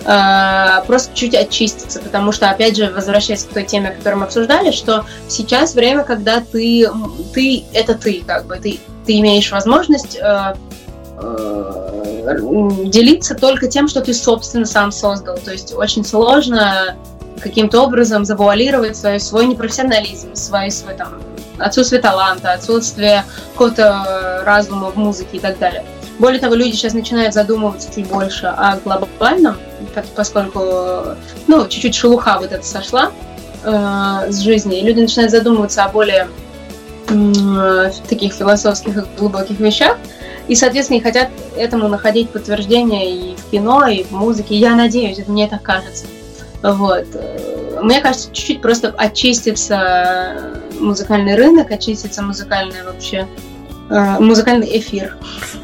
[0.05, 4.72] э, просто чуть очистится, потому что, опять же, возвращаясь к той теме, которую мы обсуждали,
[4.72, 6.90] что сейчас время, когда ты,
[7.33, 10.55] ты это ты, как бы, ты, ты имеешь возможность э,
[12.87, 15.38] делиться только тем, что ты, собственно, сам создал.
[15.38, 16.96] То есть очень сложно
[17.40, 21.20] каким-то образом завуалировать свой, свой непрофессионализм, свой, свой там,
[21.59, 25.85] отсутствие таланта, отсутствие какого-то разума в музыке и так далее.
[26.18, 29.57] Более того, люди сейчас начинают задумываться чуть больше о глобальном,
[30.14, 30.61] поскольку
[31.46, 33.11] ну, чуть-чуть шелуха вот эта сошла
[33.64, 36.29] э, с жизни, и люди начинают задумываться о более
[37.09, 39.99] э, таких философских и глубоких вещах,
[40.49, 44.55] и, соответственно, и хотят этому находить подтверждение и в кино, и в музыке.
[44.55, 46.07] Я надеюсь, это мне так кажется.
[46.62, 47.07] Вот.
[47.83, 53.56] Мне кажется, чуть-чуть просто очистится музыкальный рынок, очистится музыкальная вообще э,
[53.88, 55.16] музыкальный эфир.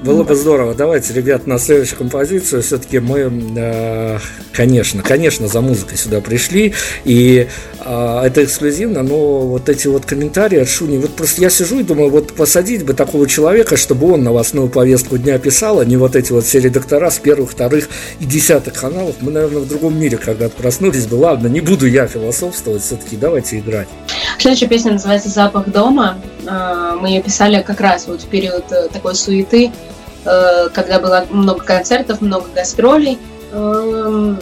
[0.05, 0.75] Было бы здорово.
[0.75, 2.63] Давайте, ребят, на следующую композицию.
[2.63, 4.19] Все-таки мы, э,
[4.53, 6.75] конечно, конечно, за музыкой сюда пришли.
[7.05, 7.49] И
[7.85, 10.99] э, это эксклюзивно, но вот эти вот комментарии от Шуни.
[10.99, 15.19] Вот просто я сижу и думаю, вот посадить бы такого человека, чтобы он новостную повестку
[15.19, 17.89] дня писал, а не вот эти вот все редактора с первых, вторых
[18.21, 19.17] и десятых каналов.
[19.21, 21.17] Мы, наверное, в другом мире когда-то проснулись бы.
[21.17, 23.89] Ладно, не буду я философствовать, все-таки давайте играть.
[24.43, 26.19] Следующая песня называется «Запах дома».
[26.49, 29.71] Э, Мы ее писали как раз вот в период э, такой суеты,
[30.25, 33.19] э, когда было много концертов, много гастролей.
[33.53, 34.37] Эм,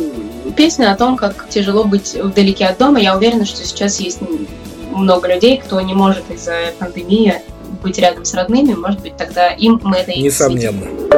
[0.56, 2.98] Песня о том, как тяжело быть вдалеке от дома.
[2.98, 4.20] Я уверена, что сейчас есть
[4.90, 7.34] много людей, кто не может из-за пандемии
[7.82, 8.72] быть рядом с родными.
[8.72, 11.09] Может быть, тогда им мы это и посвятим.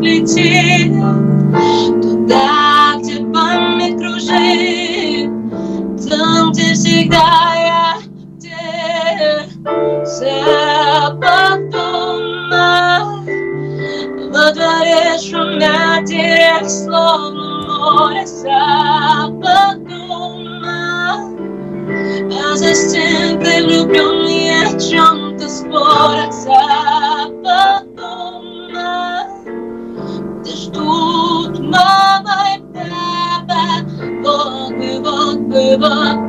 [0.00, 0.92] Летит
[2.02, 3.96] Туда, где память
[6.08, 7.96] Там, где всегда я,
[8.36, 9.48] где
[10.04, 13.24] запах дома
[14.32, 21.18] Во дворе шумят деревья, словно море Запах дома
[22.32, 26.34] А за стенкой влюбленные о чем-то спорят
[35.78, 36.25] вот бы,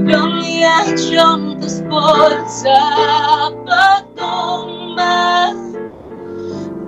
[0.00, 5.52] влюбленные о чем-то спорят Запах дома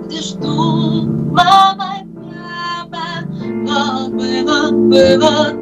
[0.05, 3.05] Где ждут мама и папа
[3.45, 5.52] Вот бы, вот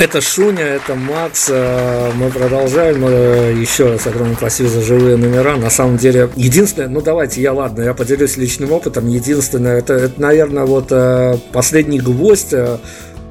[0.00, 1.48] Это Шуня, это Макс.
[1.50, 3.04] Э, мы продолжаем.
[3.06, 5.58] Э, еще раз огромное спасибо за живые номера.
[5.58, 9.06] На самом деле, единственное, ну давайте я, ладно, я поделюсь личным опытом.
[9.08, 12.54] Единственное, это, это наверное, вот э, последний гвоздь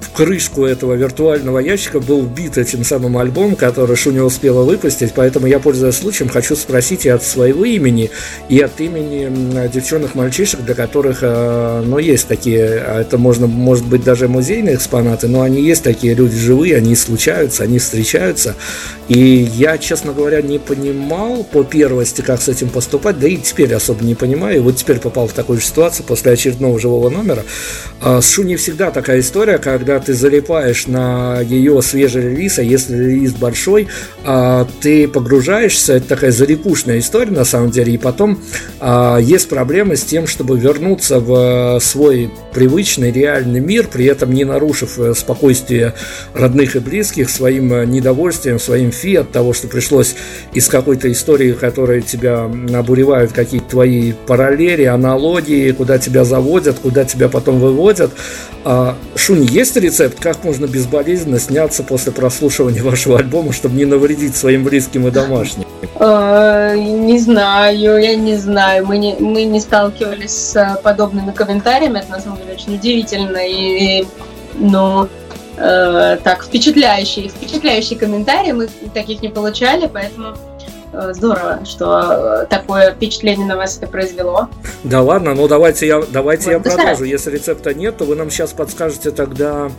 [0.01, 5.47] в крышку этого виртуального ящика был вбит этим самым альбом, который Шуня успела выпустить, поэтому
[5.47, 8.09] я, пользуясь случаем, хочу спросить и от своего имени,
[8.47, 13.85] и от имени девчонок мальчишек, для которых, э, ну, есть такие, а это можно, может
[13.85, 18.55] быть, даже музейные экспонаты, но они есть такие люди живые, они случаются, они встречаются,
[19.07, 23.73] и я, честно говоря, не понимал по первости, как с этим поступать, да и теперь
[23.73, 27.43] особо не понимаю, и вот теперь попал в такую же ситуацию после очередного живого номера.
[28.01, 32.61] А с Шуней всегда такая история, когда когда ты залипаешь на ее свежий релиз, а
[32.61, 33.87] если релиз большой,
[34.23, 38.39] а, ты погружаешься, это такая залипушная история на самом деле, и потом
[38.79, 44.43] а, есть проблемы с тем, чтобы вернуться в свой привычный реальный мир, при этом не
[44.43, 45.93] нарушив э, спокойствие
[46.33, 50.15] родных и близких своим э, недовольствием, своим фи от того, что пришлось
[50.53, 57.29] из какой-то истории, которая тебя обуревают, какие-то твои параллели, аналогии, куда тебя заводят, куда тебя
[57.29, 58.11] потом выводят.
[58.65, 64.35] А, Шунь, есть рецепт, как можно безболезненно сняться после прослушивания вашего альбома, чтобы не навредить
[64.35, 65.65] своим близким и домашним?
[65.99, 68.85] Э, не знаю, я не знаю.
[68.85, 71.99] Мы не, мы не сталкивались с подобными комментариями.
[71.99, 74.05] Это на самом деле очень удивительно и,
[74.55, 75.07] ну,
[75.57, 78.51] э, так, впечатляющие, впечатляющие комментарии.
[78.51, 80.58] Мы таких не получали, поэтому Э,
[80.91, 84.49] здорово, что э, такое впечатление на вас это произвело.
[84.83, 87.03] Да ладно, ну давайте я, давайте вот, я продолжу.
[87.03, 89.69] Если рецепта нет, то вы нам сейчас подскажете тогда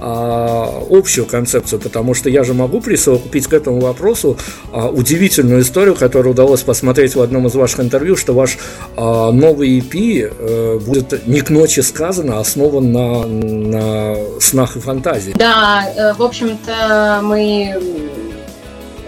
[0.00, 4.36] а, общую концепцию, потому что я же могу присовокупить к этому вопросу
[4.72, 8.58] а, удивительную историю, которую удалось посмотреть в одном из ваших интервью, что ваш
[8.96, 14.80] а, новый EP а, будет не к ночи сказано, а основан на, на снах и
[14.80, 15.32] фантазии.
[15.36, 18.07] Да, в общем-то мы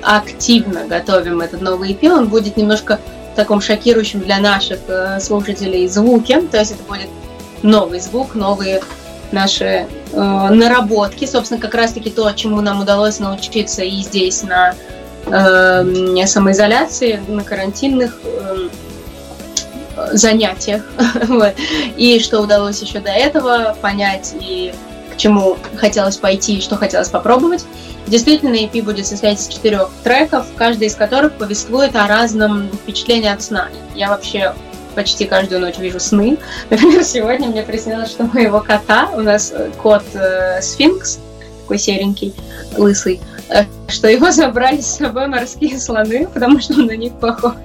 [0.03, 3.01] активно готовим этот новый EP, он будет немножко
[3.33, 7.09] в таком шокирующем для наших э, слушателей звуке, то есть это будет
[7.63, 8.83] новый звук, новые
[9.33, 14.75] наши э, наработки, собственно, как раз-таки то, чему нам удалось научиться и здесь на
[15.27, 18.69] э, самоизоляции, на карантинных э,
[20.13, 20.83] занятиях,
[21.97, 24.75] и что удалось еще до этого понять и
[25.21, 27.65] чему хотелось пойти и что хотелось попробовать.
[28.07, 33.43] Действительно, EP будет состоять из четырех треков, каждый из которых повествует о разном впечатлении от
[33.43, 33.69] сна.
[33.95, 34.55] Я вообще
[34.95, 36.39] почти каждую ночь вижу сны.
[36.71, 41.21] Например, сегодня мне приснилось, что моего кота, у нас э, кот э, сфинкс,
[41.63, 42.35] такой серенький,
[42.77, 47.53] лысый, э, что его забрали с собой морские слоны, потому что он на них похож.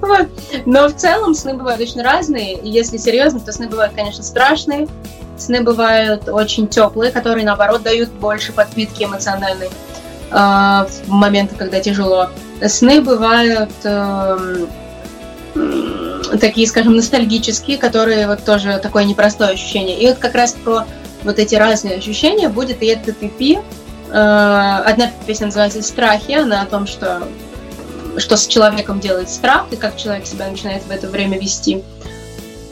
[0.00, 0.28] Вот.
[0.66, 2.58] Но в целом сны бывают очень разные.
[2.62, 4.86] Если серьезно, то сны бывают, конечно, страшные,
[5.40, 12.28] Сны бывают очень теплые, которые, наоборот, дают больше подпитки эмоциональной э, в моменты, когда тяжело.
[12.66, 14.66] Сны бывают э,
[16.38, 19.98] такие, скажем, ностальгические, которые вот тоже такое непростое ощущение.
[19.98, 20.84] И вот как раз про
[21.24, 23.64] вот эти разные ощущения будет и этот EP.
[24.10, 27.22] Э, одна песня называется «Страхи», она о том, что
[28.16, 31.82] что с человеком делает страх и как человек себя начинает в это время вести.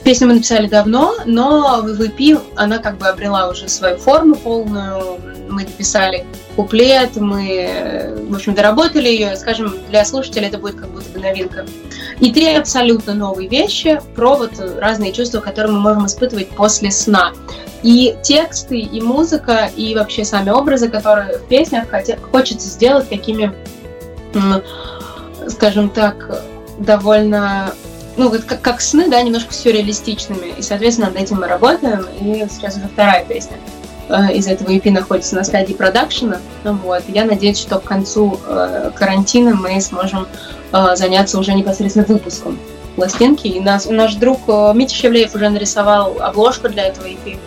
[0.03, 5.19] Песню мы написали давно, но в EP она как бы обрела уже свою форму полную.
[5.49, 6.25] Мы написали
[6.55, 9.35] куплет, мы, в общем, доработали ее.
[9.35, 11.65] Скажем, для слушателя это будет как будто бы новинка.
[12.19, 17.33] И три абсолютно новые вещи про вот разные чувства, которые мы можем испытывать после сна.
[17.81, 21.85] И тексты, и музыка, и вообще сами образы, которые в песнях
[22.31, 23.53] хочется сделать такими,
[25.47, 26.43] скажем так,
[26.77, 27.73] довольно
[28.17, 30.53] ну, вот как, как сны, да, немножко сюрреалистичными.
[30.57, 32.05] И, соответственно, над этим мы работаем.
[32.19, 33.57] И сейчас уже вторая песня
[34.09, 36.39] э, из этого EP находится на стадии продакшена.
[36.63, 37.03] Ну, вот.
[37.07, 40.27] Я надеюсь, что к концу э, карантина мы сможем
[40.71, 42.59] э, заняться уже непосредственно выпуском
[42.95, 43.47] пластинки.
[43.47, 47.37] И нас, наш друг э, Митя Щевлеев уже нарисовал обложку для этого EP.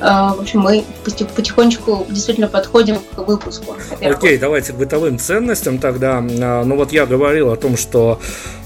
[0.00, 3.76] Э, в общем, мы потихонечку действительно подходим к выпуску.
[4.00, 6.18] Окей, okay, давайте к бытовым ценностям тогда.
[6.18, 8.63] А, ну вот я говорил о том, что Э,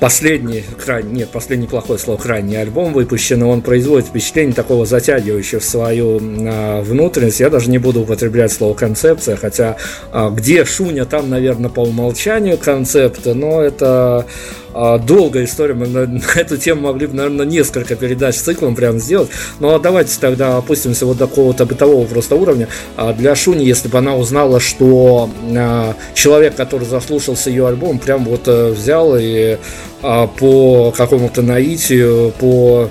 [0.00, 5.64] последний, крайне, нет, последний плохое слово, крайний альбом выпущенный, он производит впечатление такого затягивающего в
[5.64, 7.38] свою э, внутренность.
[7.38, 9.76] Я даже не буду употреблять слово концепция, хотя
[10.12, 14.26] э, где Шуня, там, наверное, по умолчанию концепта, но это
[14.72, 19.30] долгая история, мы на, на эту тему могли бы, наверное, несколько передач циклом прям сделать.
[19.58, 22.68] Но давайте тогда опустимся вот до какого-то бытового просто уровня.
[22.96, 28.24] А для Шуни, если бы она узнала, что а, человек, который заслушался ее альбом, прям
[28.24, 29.58] вот а, взял и
[30.02, 32.90] а, по какому-то наитию, по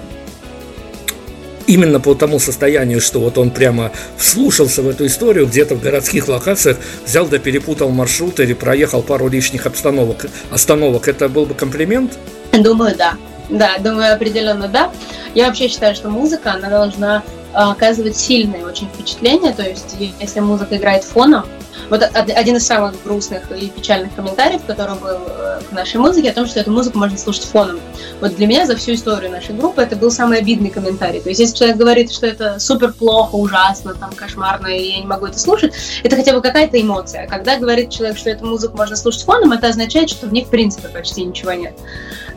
[1.70, 6.28] именно по тому состоянию, что вот он прямо вслушался в эту историю, где-то в городских
[6.28, 11.08] локациях взял да перепутал маршрут или проехал пару лишних остановок, остановок.
[11.08, 12.18] Это был бы комплимент?
[12.52, 13.14] Думаю, да.
[13.50, 14.92] Да, думаю, определенно да.
[15.36, 17.24] Я вообще считаю, что музыка, она должна
[17.54, 19.54] а, оказывать сильное очень впечатление.
[19.54, 21.46] То есть, если музыка играет фоном,
[21.90, 26.34] вот один из самых грустных и печальных комментариев, который был э, к нашей музыке, о
[26.34, 27.80] том, что эту музыку можно слушать фоном.
[28.22, 31.22] Вот для меня за всю историю нашей группы это был самый обидный комментарий.
[31.22, 35.08] То есть, если человек говорит, что это супер плохо, ужасно, там, кошмарно, и я не
[35.08, 35.74] могу это слушать,
[36.04, 37.28] это хотя бы какая-то эмоция.
[37.28, 40.50] Когда говорит человек, что эту музыку можно слушать фоном, это означает, что в них, в
[40.50, 41.74] принципе, почти ничего нет.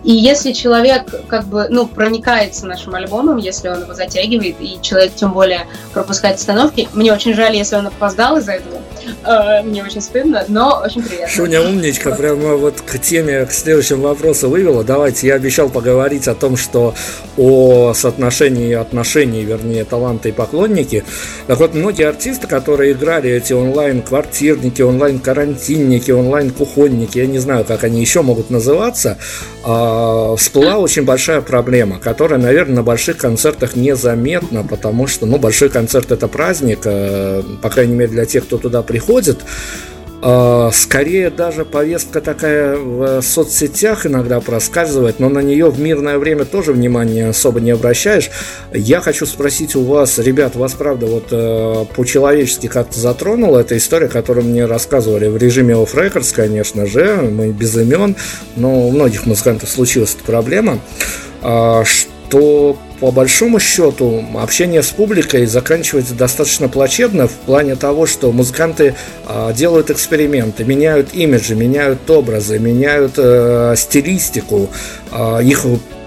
[0.05, 5.15] И если человек как бы, ну, проникается нашим альбомом, если он его затягивает, и человек
[5.15, 8.81] тем более пропускает остановки, мне очень жаль, если он опоздал из-за этого,
[9.25, 11.29] э, мне очень стыдно, но очень приятно.
[11.29, 14.83] Шуня умничка, прямо вот к теме, к следующему вопросу вывела.
[14.83, 16.95] Давайте, я обещал поговорить о том, что
[17.37, 21.05] о соотношении отношений, вернее, таланты и поклонники.
[21.47, 28.01] Так вот, многие артисты, которые играли эти онлайн-квартирники, онлайн-карантинники, онлайн-кухонники, я не знаю, как они
[28.01, 29.19] еще могут называться,
[29.63, 36.11] всплыла очень большая проблема, которая, наверное, на больших концертах незаметна, потому что, ну, большой концерт
[36.11, 39.41] это праздник, э, по крайней мере, для тех, кто туда приходит.
[40.25, 46.45] А, скорее даже повестка такая в соцсетях иногда проскальзывает, но на нее в мирное время
[46.45, 48.31] тоже внимания особо не обращаешь.
[48.73, 54.07] Я хочу спросить у вас, ребят, вас правда вот э, по-человечески как-то затронула эта история,
[54.07, 58.15] которую мне рассказывали в режиме off records, конечно же, мы без имен,
[58.55, 60.79] но у многих музыкантов случилась эта проблема,
[61.43, 61.83] э,
[62.33, 68.95] что по большому счету общение с публикой заканчивается достаточно плачевно в плане того, что музыканты
[69.29, 74.71] э, делают эксперименты, меняют имиджи, меняют образы, меняют э, стилистику,
[75.11, 75.67] э, их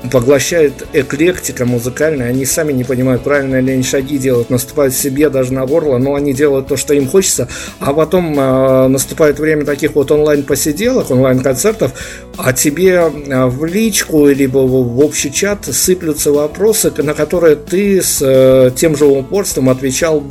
[0.09, 5.53] поглощает эклектика музыкальная, они сами не понимают, правильно ли они шаги делают, наступают себе даже
[5.53, 7.47] на горло, но они делают то, что им хочется,
[7.79, 11.93] а потом э, наступает время таких вот онлайн-посиделок, онлайн-концертов,
[12.37, 18.19] а тебе э, в личку либо в, общий чат сыплются вопросы, на которые ты с
[18.21, 20.23] э, тем же упорством отвечал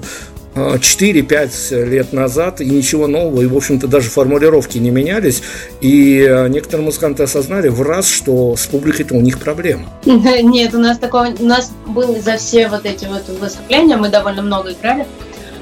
[0.55, 5.43] 4-5 лет назад, и ничего нового, и, в общем-то, даже формулировки не менялись,
[5.81, 9.87] и э, некоторые музыканты осознали в раз, что с публикой-то у них проблема.
[10.05, 14.43] Нет, у нас такого, у нас был за все вот эти вот выступления, мы довольно
[14.43, 15.07] много играли,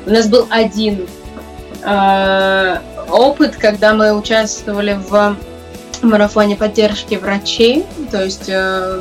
[0.07, 1.07] у нас был один
[1.82, 2.76] э,
[3.09, 5.36] опыт, когда мы участвовали в
[6.03, 9.01] марафоне поддержки врачей, то есть э,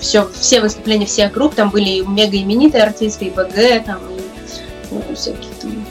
[0.00, 3.98] все, все выступления всех групп, там были мега именитые артисты, и БГ, там,
[5.14, 5.84] всякие там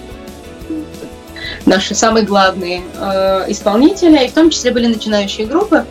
[1.66, 5.86] наши самые главные э, исполнители, и в том числе были начинающие группы.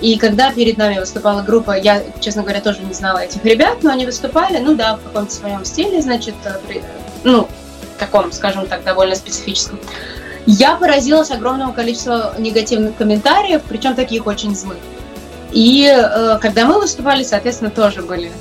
[0.00, 3.90] И когда перед нами выступала группа, я, честно говоря, тоже не знала этих ребят, но
[3.90, 6.82] они выступали, ну да, в каком-то своем стиле, значит, э, при,
[7.24, 7.48] ну,
[7.98, 9.78] таком, скажем так, довольно специфическом.
[10.46, 14.78] Я поразилась огромного количества негативных комментариев, причем таких очень злых.
[15.52, 18.32] И э, когда мы выступали, соответственно, тоже были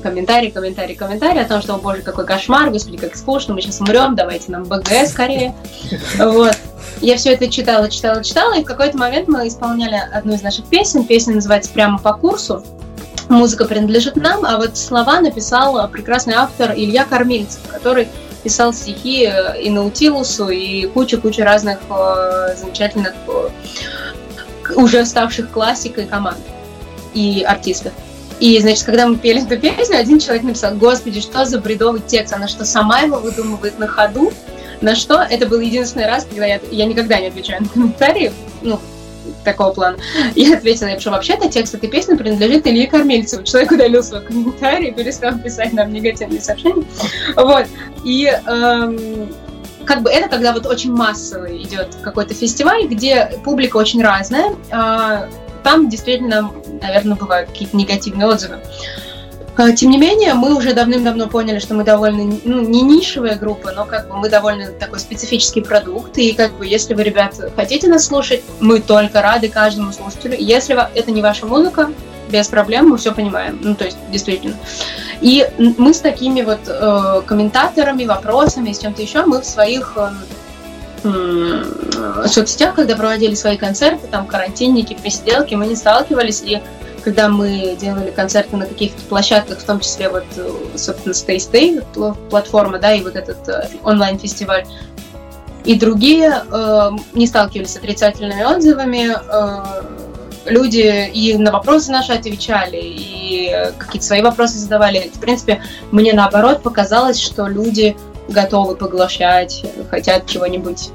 [0.00, 3.80] комментарий, комментарий, комментарий о том, что, о боже, какой кошмар, господи, как скучно, мы сейчас
[3.80, 5.54] умрем, давайте нам БГ скорее.
[6.18, 6.56] Вот.
[7.00, 10.66] Я все это читала, читала, читала, и в какой-то момент мы исполняли одну из наших
[10.66, 11.04] песен.
[11.04, 12.64] Песня называется «Прямо по курсу».
[13.28, 18.08] Музыка принадлежит нам, а вот слова написал прекрасный автор Илья Кормильцев, который
[18.46, 23.48] писал стихи э, и Наутилусу, и куча-куча разных э, замечательных, э,
[24.76, 26.38] уже ставших классикой команд
[27.12, 27.92] и артистов.
[28.40, 32.34] И, значит, когда мы пели эту песню, один человек написал, господи, что за бредовый текст,
[32.34, 34.32] она что, сама его выдумывает на ходу?
[34.82, 38.78] На что это был единственный раз, когда я, я никогда не отвечаю на комментарии, ну,
[39.42, 39.96] такого плана.
[40.34, 43.42] Я ответила, я что вообще-то текст этой песни принадлежит Илье Кормильцеву.
[43.44, 46.84] Человек удалил свой комментарий, перестал писать нам негативные сообщения.
[47.36, 47.66] Вот.
[48.04, 49.28] И эм,
[49.84, 55.28] как бы это когда вот очень массовый идет какой-то фестиваль, где публика очень разная, э,
[55.66, 58.60] там действительно, наверное, бывают какие-то негативные отзывы.
[59.56, 63.72] А, тем не менее, мы уже давным-давно поняли, что мы довольно, ну, не нишевая группа,
[63.72, 67.88] но как бы мы довольно такой специфический продукт, и как бы если вы, ребят, хотите
[67.88, 70.36] нас слушать, мы только рады каждому слушателю.
[70.38, 71.90] Если это не ваша музыка,
[72.30, 74.54] без проблем, мы все понимаем, ну, то есть, действительно.
[75.20, 80.10] И мы с такими вот э, комментаторами, вопросами, с чем-то еще, мы в своих э,
[82.26, 86.60] соцсетях, когда проводили свои концерты, там карантинники, посиделки, мы не сталкивались, и
[87.06, 90.24] когда мы делали концерты на каких-то площадках, в том числе вот,
[90.74, 94.66] собственно, Stay Stay платформа, да, и вот этот э, онлайн-фестиваль,
[95.64, 99.82] и другие э, не сталкивались с отрицательными отзывами, э,
[100.46, 105.10] люди и на вопросы наши отвечали, и какие-то свои вопросы задавали.
[105.14, 107.96] В принципе, мне наоборот показалось, что люди
[108.28, 110.90] готовы поглощать, хотят чего-нибудь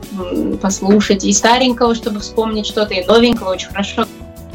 [0.61, 4.05] послушать, и старенького, чтобы вспомнить что-то, и новенького очень хорошо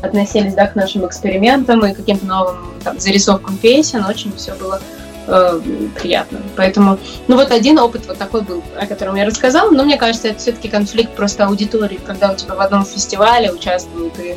[0.02, 4.04] относились да, к нашим экспериментам и каким-то новым там, зарисовкам песен.
[4.04, 4.80] Очень все было
[5.26, 5.60] э,
[6.00, 6.38] приятно.
[6.54, 6.98] Поэтому,
[7.28, 10.38] ну вот один опыт вот такой был, о котором я рассказала, но мне кажется, это
[10.38, 14.36] все-таки конфликт просто аудитории, когда у тебя в одном фестивале участвуют и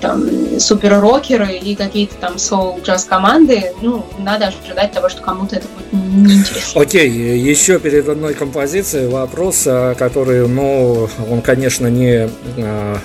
[0.00, 0.24] там
[0.58, 6.80] супер-рокеры и какие-то там соул-джаз-команды, ну, надо ожидать того, что кому-то это будет неинтересно.
[6.80, 12.96] Окей, еще перед одной композицией вопрос, э, который, ну, он, конечно, не э,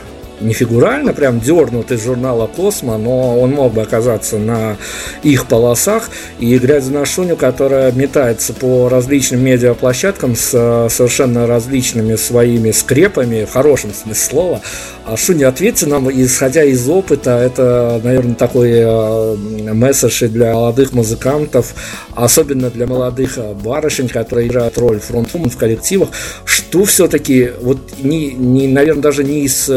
[0.41, 4.77] не фигурально прям дернут из журнала «Космо», но он мог бы оказаться на
[5.23, 6.09] их полосах.
[6.39, 13.45] И глядя на Шуню, которая метается по различным медиаплощадкам с э, совершенно различными своими скрепами,
[13.45, 14.61] в хорошем смысле слова,
[15.05, 19.35] а Шуня, ответьте нам, исходя из опыта, это, наверное, такой э,
[19.73, 21.73] месседж и для молодых музыкантов,
[22.15, 26.09] особенно для молодых э, барышень, которые играют роль фронтвумен в коллективах,
[26.45, 29.67] что все-таки, вот, не, не, наверное, даже не из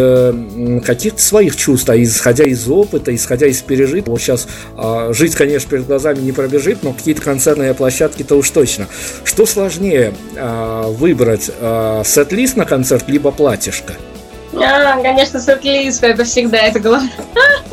[0.84, 4.14] каких-то своих чувств, а исходя из опыта, исходя из пережитого.
[4.14, 4.46] Вот сейчас
[4.76, 8.86] а, жить, конечно, перед глазами не пробежит, но какие-то концертные площадки-то уж точно.
[9.24, 13.94] Что сложнее а, выбрать, а, сет-лист на концерт, либо платьишко?
[14.54, 17.10] А, конечно, сет-лист, это всегда это главное.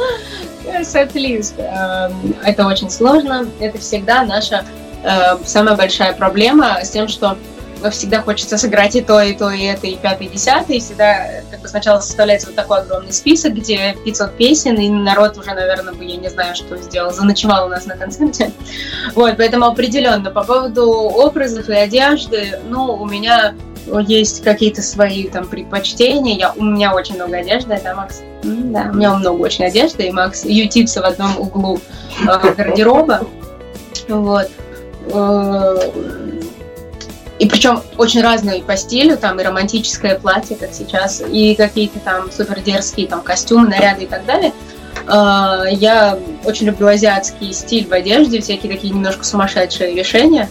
[0.84, 1.56] Сет-лист.
[1.58, 3.48] Эм, это очень сложно.
[3.60, 4.64] Это всегда наша
[5.04, 7.38] э, самая большая проблема с тем, что
[7.90, 10.78] всегда хочется сыграть и то, и то, и это, и пятый, и десятый.
[10.78, 15.38] И всегда как бы сначала составляется вот такой огромный список, где 500 песен, и народ
[15.38, 18.52] уже, наверное, бы, я не знаю, что сделал, заночевал у нас на концерте.
[19.16, 20.32] Вот, поэтому определенно.
[20.32, 23.56] По поводу образов и одежды, ну, у меня
[24.08, 26.38] есть какие-то свои там предпочтения.
[26.38, 28.22] Я, у меня очень много одежды, это Макс.
[28.44, 31.80] Да, у меня много очень одежды, и Макс ютится в одном углу
[32.28, 33.22] э, гардероба.
[34.08, 34.50] Вот.
[35.14, 36.41] Э,
[37.42, 42.32] и причем очень разные по стилю, там и романтическое платье, как сейчас, и какие-то там
[42.32, 44.54] супер дерзкие там костюмы, наряды и так далее.
[45.08, 50.50] А, я очень люблю азиатский стиль в одежде, всякие такие немножко сумасшедшие решения.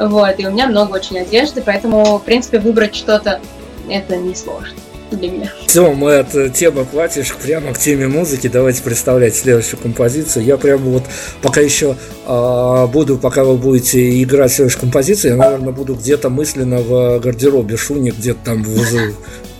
[0.00, 3.40] Вот, и у меня много очень одежды, поэтому, в принципе, выбрать что-то
[3.88, 4.74] это не сложно
[5.16, 5.52] для меня.
[5.66, 8.48] Все, мы от э, темы платьишек прямо к теме музыки.
[8.48, 10.44] Давайте представлять следующую композицию.
[10.44, 11.04] Я прямо вот
[11.40, 11.96] пока еще
[12.26, 17.76] э, буду, пока вы будете играть следующую композицию, я, наверное, буду где-то мысленно в гардеробе
[17.76, 19.12] Шуни, где-то там в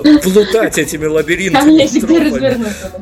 [0.03, 1.89] плутать этими лабиринтами.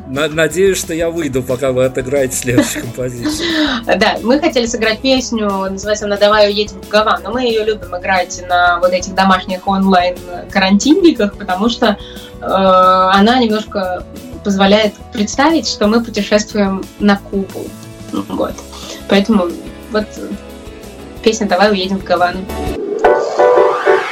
[0.07, 3.47] Надеюсь, что я выйду, пока вы отыграете следующую композицию.
[3.85, 7.97] Да, мы хотели сыграть песню, называется она «Давай уедем в Гаван», но мы ее любим
[7.97, 10.17] играть на вот этих домашних онлайн
[10.49, 11.97] карантинниках, потому что
[12.41, 14.03] она немножко
[14.43, 17.65] позволяет представить, что мы путешествуем на Кубу.
[18.11, 18.53] Вот.
[19.07, 19.47] Поэтому
[19.91, 20.05] вот
[21.23, 22.39] песня «Давай уедем в Гавану».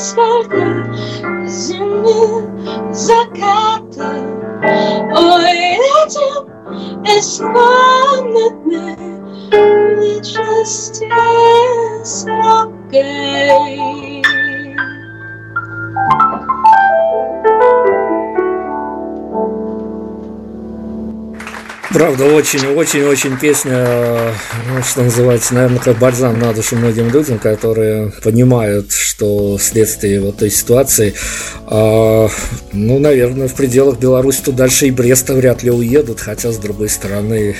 [0.07, 0.87] despertar
[1.47, 2.03] sin
[2.93, 4.07] sacarte.
[5.13, 5.77] Hoy de
[7.05, 8.83] es escóndete,
[9.97, 11.11] mi tristeza,
[12.63, 14.06] okay.
[21.97, 24.31] Правда, очень-очень-очень песня, э,
[24.71, 30.37] ну, что называется, наверное, как бальзам на душу многим людям, которые понимают, что вследствие вот
[30.37, 31.15] той ситуации,
[31.67, 32.27] э,
[32.71, 36.89] ну, наверное, в пределах Беларуси то дальше и Бреста вряд ли уедут, хотя, с другой
[36.89, 37.55] стороны,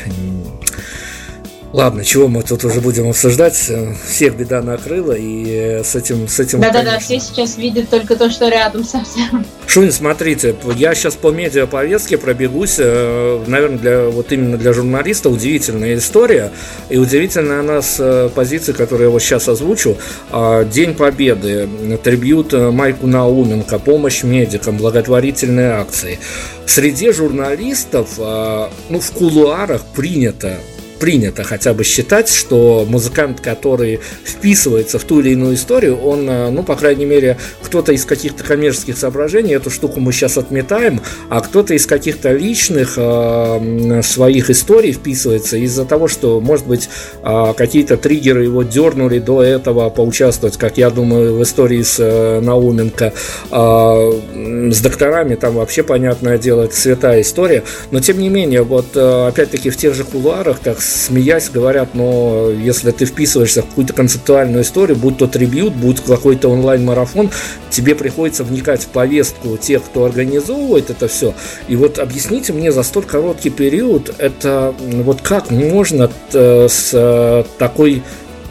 [1.73, 3.71] Ладно, чего мы тут уже будем обсуждать?
[4.07, 6.27] Всех беда накрыла, и с этим...
[6.27, 9.45] С этим Да-да-да, все сейчас видят только то, что рядом совсем.
[9.67, 15.97] Шунин, смотрите, я сейчас по медиаповестке пробегусь, э, наверное, для, вот именно для журналиста удивительная
[15.97, 16.51] история,
[16.89, 19.97] и удивительная она с э, позиции, которую я вот сейчас озвучу.
[20.31, 21.67] А, День Победы,
[22.01, 26.17] трибют Майку Науменко, помощь медикам, благотворительные акции.
[26.65, 30.57] Среди журналистов, ну, в кулуарах принято
[30.99, 36.63] принято хотя бы считать, что музыкант, который вписывается в ту или иную историю, он, ну,
[36.63, 41.73] по крайней мере, кто-то из каких-то коммерческих соображений, эту штуку мы сейчас отметаем, а кто-то
[41.73, 46.89] из каких-то личных э, своих историй вписывается из-за того, что, может быть,
[47.23, 52.39] э, какие-то триггеры его дернули до этого поучаствовать, как я думаю, в истории с э,
[52.41, 53.13] Науменко,
[53.51, 58.95] э, с докторами, там вообще, понятное дело, это святая история, но, тем не менее, вот,
[58.95, 63.93] э, опять-таки, в тех же кулуарах, так смеясь, говорят, но если ты вписываешься в какую-то
[63.93, 67.29] концептуальную историю, будь то трибют, будь какой-то онлайн-марафон,
[67.69, 71.33] тебе приходится вникать в повестку тех, кто организовывает это все.
[71.67, 78.01] И вот объясните мне за столь короткий период, это вот как можно с такой э,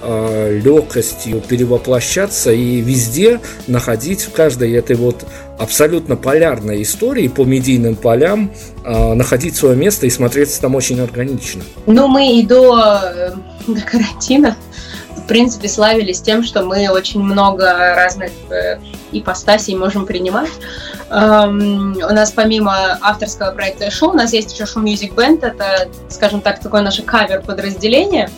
[0.06, 5.24] легкостью перевоплощаться и везде находить в каждой этой вот
[5.58, 8.52] абсолютно полярной истории по медийным полям
[8.84, 11.62] э, находить свое место и смотреться там очень органично.
[11.86, 13.30] Ну, мы и до, э,
[13.66, 14.56] до карантина
[15.16, 17.64] в принципе, славились тем, что мы очень много
[17.96, 18.78] разных э,
[19.10, 20.52] ипостасей можем принимать.
[21.10, 25.88] Эм, у нас помимо авторского проекта шоу, у нас есть еще шоу Music Band, это,
[26.10, 28.30] скажем так, такое наше кавер-подразделение.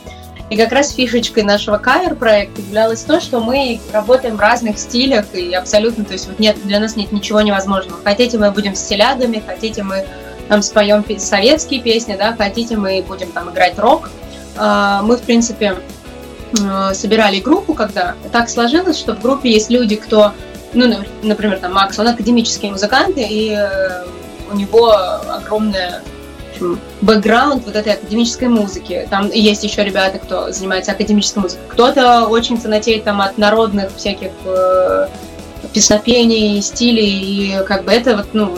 [0.50, 5.52] И как раз фишечкой нашего кавер-проекта являлось то, что мы работаем в разных стилях и
[5.52, 8.00] абсолютно, то есть вот нет, для нас нет ничего невозможного.
[8.02, 10.06] Хотите, мы будем стилядами, хотите, мы
[10.48, 14.08] там споем советские песни, да, хотите, мы будем там играть рок.
[14.56, 15.76] Э, мы, в принципе,
[16.94, 20.32] собирали группу, когда так сложилось, что в группе есть люди, кто,
[20.72, 24.04] ну, например, там Макс, он академический музыкант, и э,
[24.50, 26.00] у него огромная
[27.00, 29.06] бэкграунд вот этой академической музыки.
[29.10, 31.64] Там есть еще ребята, кто занимается академической музыкой.
[31.68, 35.08] Кто-то очень фанатеет там от народных всяких э,
[35.72, 38.56] песнопений, стилей, и как бы это вот, ну,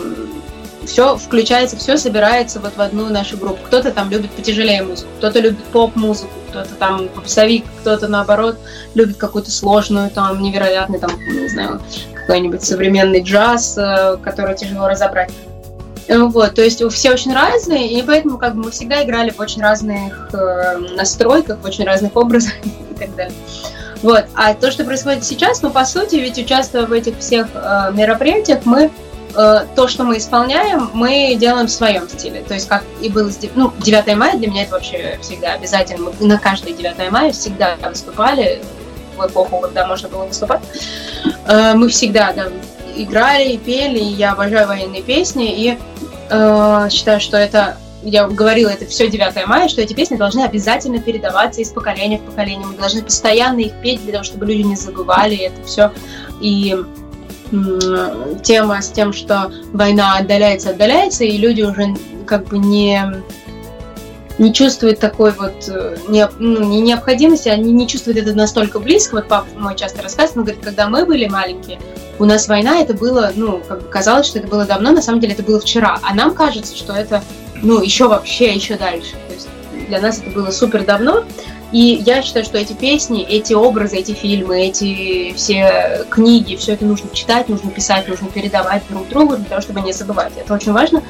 [0.86, 3.58] все включается, все собирается вот в одну нашу группу.
[3.64, 8.58] Кто-то там любит потяжелее музыку, кто-то любит поп-музыку, кто-то там попсовик, кто-то наоборот
[8.94, 11.80] любит какую-то сложную, там, невероятный, там, не знаю,
[12.14, 15.30] какой-нибудь современный джаз, э, который тяжело разобрать.
[16.10, 19.62] Вот, то есть все очень разные, и поэтому как бы мы всегда играли в очень
[19.62, 23.36] разных э, настройках, в очень разных образах и так далее.
[24.02, 27.92] Вот, а то, что происходит сейчас, ну, по сути, ведь участвуя в этих всех э,
[27.92, 28.90] мероприятиях, мы
[29.36, 32.42] э, то, что мы исполняем, мы делаем в своем стиле.
[32.42, 36.10] То есть, как и было, ну, 9 мая для меня это вообще всегда обязательно.
[36.18, 38.60] Мы на каждое 9 мая всегда выступали
[39.16, 40.62] в эпоху, когда можно было выступать.
[41.46, 42.48] Э, мы всегда да,
[42.96, 45.78] играли и пели, и я обожаю военные песни, и
[46.30, 51.00] э, считаю, что это я говорила это все 9 мая, что эти песни должны обязательно
[51.00, 52.66] передаваться из поколения в поколение.
[52.66, 55.92] Мы должны постоянно их петь для того, чтобы люди не забывали это все.
[56.40, 56.76] И
[58.42, 61.94] тема с тем, что война отдаляется, отдаляется, и люди уже
[62.26, 63.02] как бы не
[64.38, 69.16] не чувствуют такой вот э, не, ну, не необходимости, они не чувствуют это настолько близко.
[69.16, 71.78] Вот папа мой часто рассказывает, он говорит, когда мы были маленькие,
[72.20, 75.20] у нас война, это было, ну, как бы казалось, что это было давно, на самом
[75.20, 75.98] деле это было вчера.
[76.02, 77.24] А нам кажется, что это,
[77.62, 79.12] ну, еще вообще, еще дальше.
[79.26, 79.48] То есть
[79.88, 81.24] для нас это было супер давно.
[81.72, 86.84] И я считаю, что эти песни, эти образы, эти фильмы, эти все книги, все это
[86.84, 90.32] нужно читать, нужно писать, нужно передавать друг другу для того, чтобы не забывать.
[90.36, 91.02] Это очень важно.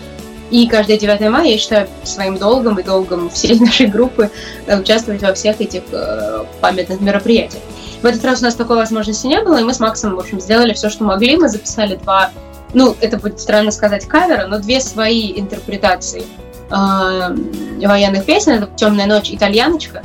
[0.51, 4.31] И каждое 9 мая я считаю своим долгом и долгом всей нашей группы
[4.67, 7.63] э, участвовать во всех этих э, памятных мероприятиях.
[8.03, 10.41] В этот раз у нас такой возможности не было, и мы с Максом, в общем,
[10.41, 11.37] сделали все, что могли.
[11.37, 12.31] Мы записали два,
[12.73, 16.25] ну, это будет странно сказать кавера, но две свои интерпретации
[16.71, 18.53] э, военных песен.
[18.53, 20.03] Это «Темная ночь», «Итальяночка».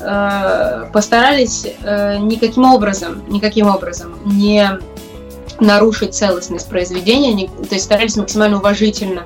[0.00, 4.68] Э, постарались э, никаким образом, никаким образом не
[5.60, 9.22] нарушить целостность произведения, не, то есть старались максимально уважительно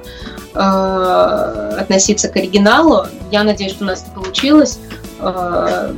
[0.55, 3.07] э, относиться к оригиналу.
[3.33, 4.79] Я надеюсь, что у нас это получилось.
[5.21, 5.93] Э,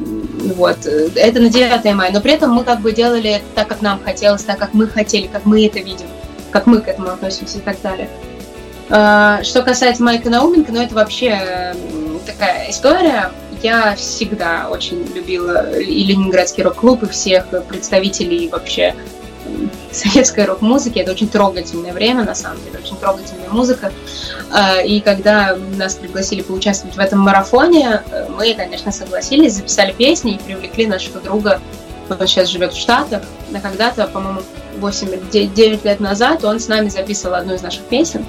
[0.56, 0.78] вот.
[0.86, 2.10] Это на 9 мая.
[2.12, 5.26] Но при этом мы как бы делали так, как нам хотелось, так, как мы хотели,
[5.26, 6.06] как мы это видим,
[6.50, 8.08] как мы к этому относимся и так далее.
[8.88, 11.74] Э, что касается Майка Науменко, ну это вообще
[12.26, 13.30] такая история
[13.62, 18.94] я всегда очень любила и Ленинградский рок-клуб, и всех представителей вообще
[19.92, 20.98] советской рок-музыки.
[20.98, 23.92] Это очень трогательное время, на самом деле, очень трогательная музыка.
[24.52, 30.38] А, и когда нас пригласили поучаствовать в этом марафоне, мы, конечно, согласились, записали песни и
[30.38, 31.60] привлекли нашего друга,
[32.08, 34.40] он сейчас живет в Штатах, но когда-то, по-моему,
[34.80, 38.24] 8-9 лет назад он с нами записывал одну из наших песен.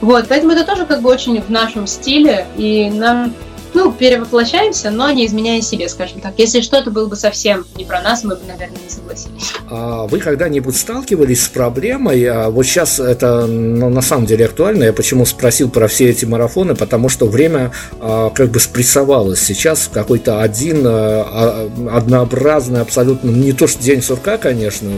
[0.00, 3.34] Вот, поэтому это тоже как бы очень в нашем стиле, и нам
[3.74, 6.34] ну, перевоплощаемся, но не изменяя себе, скажем так.
[6.36, 9.52] Если что-то было бы совсем не про нас, мы бы, наверное, не согласились.
[9.70, 12.24] А вы когда-нибудь сталкивались с проблемой?
[12.24, 14.84] А вот сейчас это ну, на самом деле актуально.
[14.84, 19.40] Я почему спросил про все эти марафоны, потому что время а, как бы спрессовалось.
[19.40, 24.90] Сейчас какой-то один а, а однообразный абсолютно, не то что день сурка, конечно,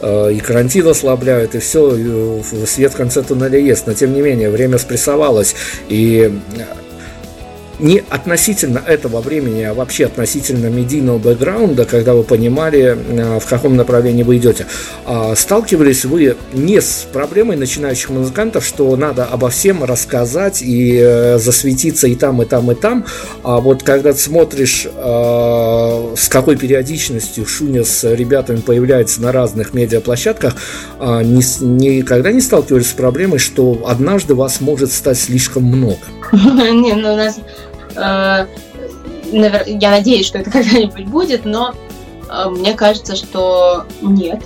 [0.00, 4.20] а, и карантин ослабляют, и все, и свет в конце туннеля есть, но тем не
[4.20, 5.54] менее время спрессовалось,
[5.88, 6.32] и
[7.78, 13.76] не относительно этого времени, а вообще относительно медийного бэкграунда, когда вы понимали, э, в каком
[13.76, 14.66] направлении вы идете.
[15.04, 21.38] А сталкивались вы не с проблемой начинающих музыкантов, что надо обо всем рассказать и э,
[21.38, 23.04] засветиться и там, и там, и там,
[23.42, 29.74] а вот когда ты смотришь, э, с какой периодичностью Шуня с ребятами появляется на разных
[29.74, 30.56] медиаплощадках,
[31.00, 35.98] никогда не сталкивались с проблемой, что однажды вас может стать слишком много?
[36.32, 37.38] Не, ну у нас
[37.96, 41.74] я надеюсь, что это когда-нибудь будет, но
[42.28, 44.42] э, мне кажется, что нет.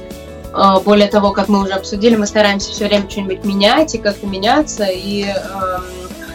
[0.53, 4.27] Э, более того, как мы уже обсудили, мы стараемся все время что-нибудь менять и как-то
[4.27, 4.85] меняться.
[4.85, 5.83] И эм,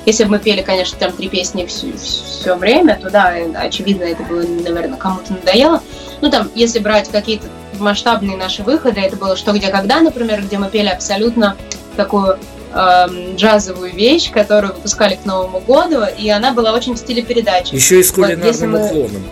[0.05, 4.45] если бы мы пели, конечно, там три песни все, время, то да, очевидно, это бы,
[4.45, 5.81] наверное, кому-то надоело.
[6.21, 7.47] Ну, там, если брать какие-то
[7.79, 11.57] масштабные наши выходы, это было «Что, где, когда», например, где мы пели абсолютно
[11.97, 12.37] такую
[12.75, 17.73] эм, джазовую вещь, которую выпускали к Новому году, и она была очень в стиле передачи.
[17.73, 18.85] Еще и с кулинарным вот, мы...
[18.85, 19.23] уклоном.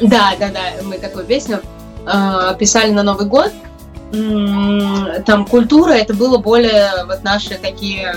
[0.00, 1.60] Да, да, да, мы такую песню
[2.06, 3.52] э, писали на Новый год.
[5.26, 8.14] Там культура, это было более вот наши такие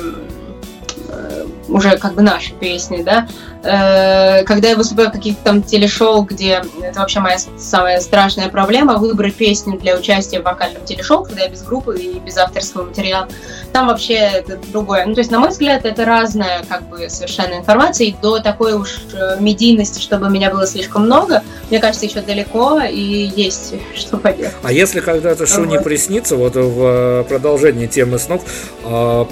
[1.10, 3.28] э, уже как бы наши песни, да,
[3.62, 9.36] когда я выступаю в каких-то там телешоу, где это вообще моя самая страшная проблема, выбрать
[9.36, 13.28] песню для участия в вокальном телешоу, когда я без группы и без авторского материала,
[13.72, 15.06] там вообще это другое.
[15.06, 18.74] Ну, то есть, на мой взгляд, это разная как бы совершенно информация, и до такой
[18.74, 24.18] уж э, медийности, чтобы меня было слишком много, мне кажется, еще далеко, и есть что
[24.18, 24.54] поделать.
[24.64, 25.84] А если когда-то Шуни вот.
[25.84, 28.44] приснится, вот в э, продолжении темы снов,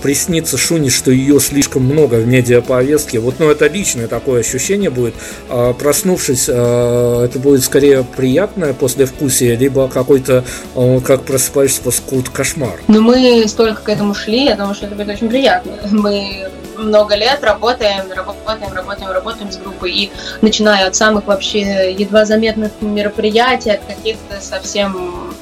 [0.01, 5.13] приснится Шуни, что ее слишком много в медиаповестке, вот, ну, это личное такое ощущение будет.
[5.49, 10.43] А, проснувшись, а, это будет скорее приятное послевкусие, либо какой-то,
[10.75, 12.79] а, как просыпаешься после какого-то кошмар.
[12.87, 15.73] Ну, мы столько к этому шли, я думаю, что это будет очень приятно.
[15.91, 20.11] Мы много лет работаем, работаем, работаем, работаем с группой, и
[20.41, 25.33] начиная от самых вообще едва заметных мероприятий, от каких-то совсем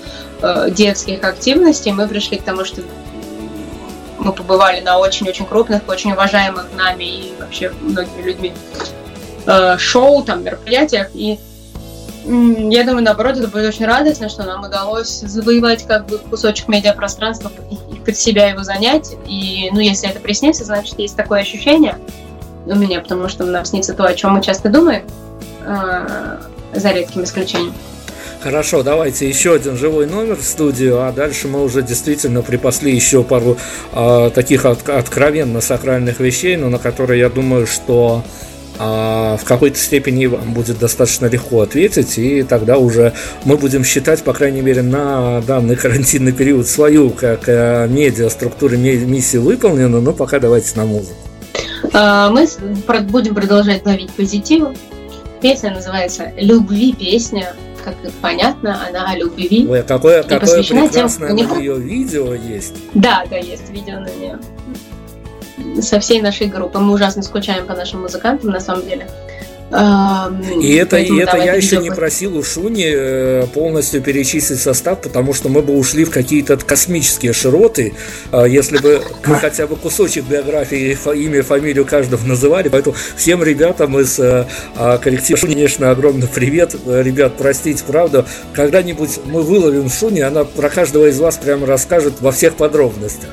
[0.41, 2.81] э, детских активностей, мы пришли к тому, что
[4.25, 8.53] мы побывали на очень-очень крупных, очень уважаемых нами и вообще многими людьми
[9.45, 11.09] э, шоу, там, мероприятиях.
[11.13, 11.39] И
[12.25, 17.51] я думаю, наоборот, это будет очень радостно, что нам удалось завоевать как бы кусочек медиапространства
[17.69, 19.15] и под себя его занять.
[19.27, 21.97] И, ну, если это приснится, значит, есть такое ощущение
[22.65, 25.05] у меня, потому что нам снится то, о чем мы часто думаем,
[25.61, 26.39] э,
[26.73, 27.75] за редким исключением.
[28.45, 33.23] Хорошо, давайте еще один живой номер в студию, а дальше мы уже действительно припасли еще
[33.23, 33.57] пару
[33.91, 38.23] э, таких от, откровенно сакральных вещей, но на которые я думаю, что
[38.77, 43.13] э, в какой-то степени вам будет достаточно легко ответить, и тогда уже
[43.45, 48.77] мы будем считать, по крайней мере, на данный карантинный период свою, как э, медиа, структуры
[48.77, 51.17] миссии выполнена, но пока давайте на музыку.
[51.93, 52.45] А, мы
[53.09, 54.67] будем продолжать ловить позитив.
[55.41, 59.67] Песня называется «Любви песня» как понятно, она о любви.
[59.69, 62.75] Ой, какое, какое прекрасное тем, у ее видео есть.
[62.93, 64.39] Да, да, есть видео на нее.
[65.81, 66.79] Со всей нашей группы.
[66.79, 69.07] Мы ужасно скучаем по нашим музыкантам, на самом деле.
[69.71, 75.33] И это, и это я еще не просил у Шуни э, полностью перечислить состав, потому
[75.33, 77.93] что мы бы ушли в какие-то космические широты,
[78.31, 82.69] а, если бы мы хотя бы кусочек биографии, имя, фамилию каждого называли.
[82.69, 84.45] Поэтому всем ребятам из э,
[84.75, 86.75] а, коллектива Шуни, конечно, огромный привет.
[86.85, 92.31] Ребят, простите, правда, когда-нибудь мы выловим Шуни, она про каждого из вас прямо расскажет во
[92.31, 93.29] всех подробностях.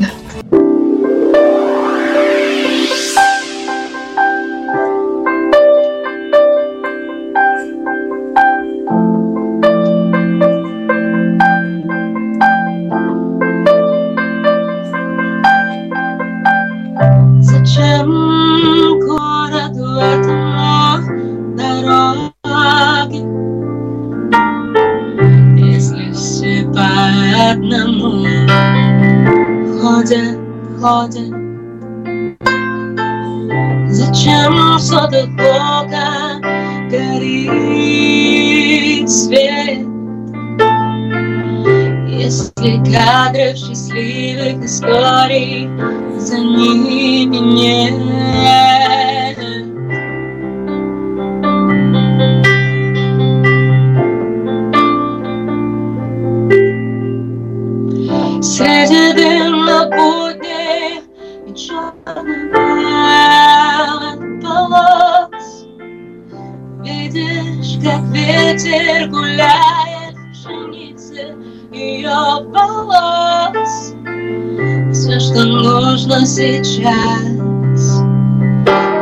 [76.42, 77.22] Сейчас.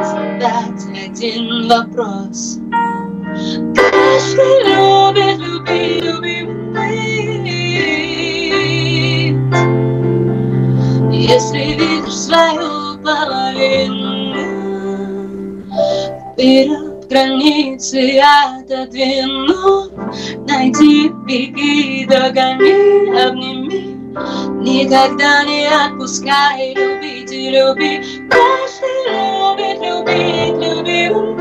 [0.05, 2.59] Задать один вопрос.
[3.75, 6.51] Каждый любит, люби, любимый.
[11.13, 14.11] Если видишь свою половину
[16.35, 19.91] Вперед границы отодвину.
[20.47, 24.01] Найди, беги, догони, обними.
[24.61, 27.00] Никогда не отпускай, любить
[27.41, 31.40] и люби Каждый любит, любить, любимый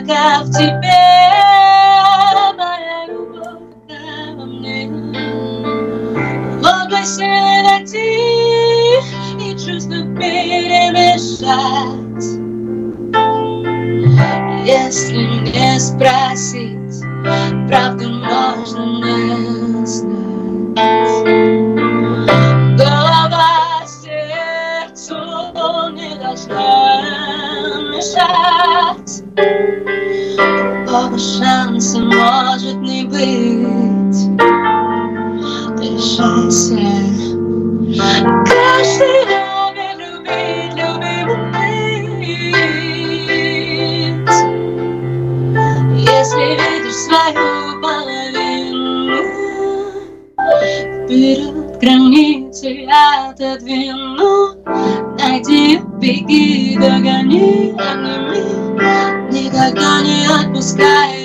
[0.00, 0.89] любовь
[60.60, 61.19] не отпускай,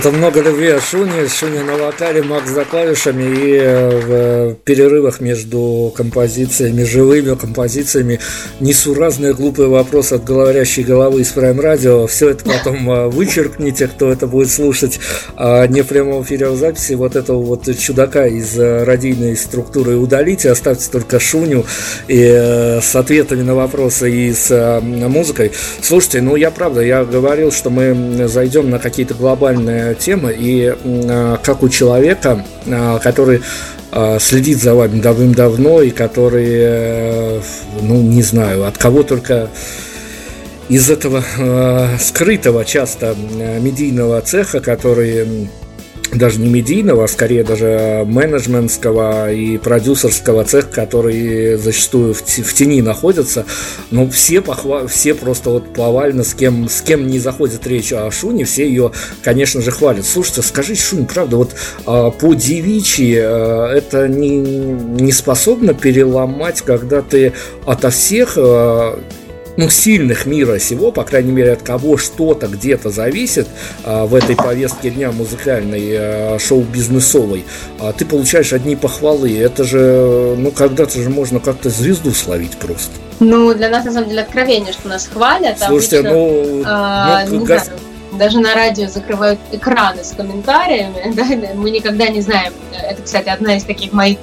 [0.00, 5.20] Это много любви от Шуни, Шуни на вокале, Макс за клавишами и э, в перерывах
[5.20, 8.18] между композициями, живыми композициями
[8.60, 12.06] несу разные глупые вопросы от говорящей головы из Prime Radio.
[12.06, 14.98] Все это потом э, вычеркните, кто это будет слушать
[15.36, 16.94] а не в прямом эфире, а в записи.
[16.94, 21.66] Вот этого вот чудака из э, радийной структуры удалите, оставьте только Шуню
[22.08, 25.52] и с ответами на вопросы и с музыкой.
[25.82, 31.36] Слушайте, ну я правда, я говорил, что мы зайдем на какие-то глобальные темы, и э,
[31.42, 33.42] как у человека, э, который
[33.92, 37.40] э, следит за вами давным-давно и который, э,
[37.82, 39.48] ну не знаю, от кого только
[40.68, 41.24] из этого
[41.98, 43.16] скрытого часто
[43.60, 45.48] медийного цеха, который
[46.12, 52.52] даже не медийного, а скорее даже менеджментского и продюсерского цеха, который зачастую в, те- в
[52.52, 53.44] тени находится.
[53.90, 54.86] Но все, похва...
[54.86, 58.92] все просто вот повально, с кем, с кем не заходит речь о Шуне, все ее,
[59.22, 60.04] конечно же, хвалят.
[60.04, 61.54] Слушайте, скажи, Шунь, правда, вот
[61.86, 67.32] а, по девичьи а, это не, не способно переломать, когда ты
[67.66, 68.98] ото всех а,
[69.60, 73.46] ну, сильных мира сего, по крайней мере, от кого что-то где-то зависит
[73.84, 77.44] а, в этой повестке дня музыкальной, а, шоу-бизнесовой,
[77.78, 79.38] а, ты получаешь одни похвалы.
[79.38, 82.90] Это же, ну, когда-то же можно как-то звезду словить просто.
[83.20, 85.58] Ну, для нас, на самом деле, откровение, что нас хвалят.
[85.58, 87.80] Слушайте, Обычно, ну, а, ну, не газ- знаю,
[88.12, 92.54] даже на радио закрывают экраны с комментариями, да, мы никогда не знаем.
[92.72, 94.16] Это, кстати, одна из таких моих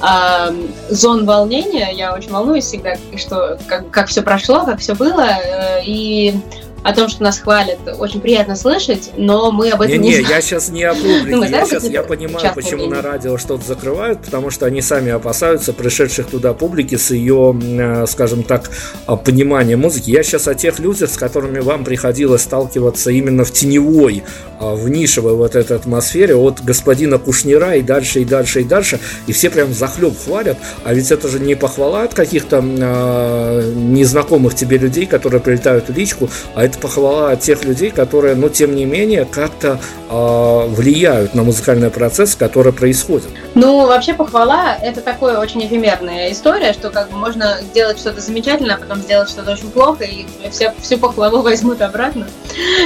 [0.00, 0.50] а,
[0.88, 1.90] зон волнения.
[1.92, 5.22] Я очень волнуюсь всегда, что как, как все прошло, как все было.
[5.22, 6.34] э, И
[6.82, 10.14] о том, что нас хвалят, очень приятно слышать, но мы об этом не, не, не
[10.20, 10.34] знаем.
[10.36, 12.96] я сейчас не о публике, Ну, я сейчас я понимаю, почему мнение.
[12.96, 18.06] на радио что-то закрывают, потому что они сами опасаются пришедших туда публики с ее, э,
[18.06, 18.70] скажем так,
[19.06, 20.10] а, пониманием музыки.
[20.10, 24.22] Я сейчас о тех людях, с которыми вам приходилось сталкиваться именно в теневой,
[24.60, 29.00] а, в нишевой вот этой атмосфере, от господина Кушнира и дальше, и дальше, и дальше,
[29.26, 34.54] и все прям захлеб хвалят, а ведь это же не похвала от каких-то э, незнакомых
[34.54, 38.84] тебе людей, которые прилетают в личку, а это похвала тех людей, которые, ну, тем не
[38.84, 39.78] менее, как-то
[40.08, 43.28] э, влияют на музыкальный процесс, который происходит.
[43.54, 48.76] Ну, вообще похвала– это такая очень эфемерная история, что как бы можно сделать что-то замечательное,
[48.76, 52.26] а потом сделать что-то очень плохо, и вся, всю похвалу возьмут обратно,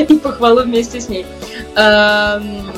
[0.09, 1.27] и похвалу вместе с ней.
[1.77, 2.73] Эм,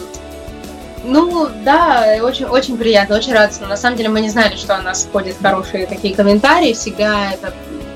[1.04, 3.66] Ну, да, очень, очень приятно, очень радостно.
[3.66, 6.74] На самом деле мы не знали, что о нас ходят хорошие такие комментарии.
[6.74, 7.52] Всегда это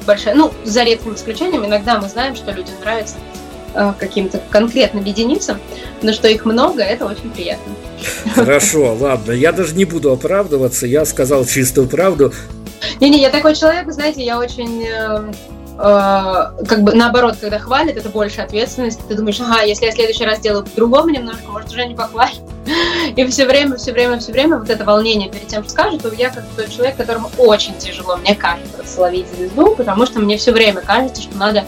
[0.07, 0.35] большая...
[0.35, 3.17] Ну, за редким исключением, иногда мы знаем, что людям нравится
[3.75, 5.59] э, каким-то конкретным единицам,
[6.03, 7.73] но что их много, это очень приятно.
[8.35, 12.33] Хорошо, ладно, я даже не буду оправдываться, я сказал чистую правду.
[13.01, 14.87] Не-не, я такой человек, знаете, я очень...
[14.87, 15.33] э,
[15.77, 19.03] как бы наоборот, когда хвалят, это больше ответственности.
[19.09, 22.41] Ты думаешь, ага, если я в следующий раз сделаю по-другому немножко, может, уже не похвалят.
[23.17, 26.13] И все время, все время, все время вот это волнение перед тем, что скажут, то
[26.15, 30.53] я как тот человек, которому очень тяжело, мне кажется, словить звезду, потому что мне все
[30.53, 31.65] время кажется, что надо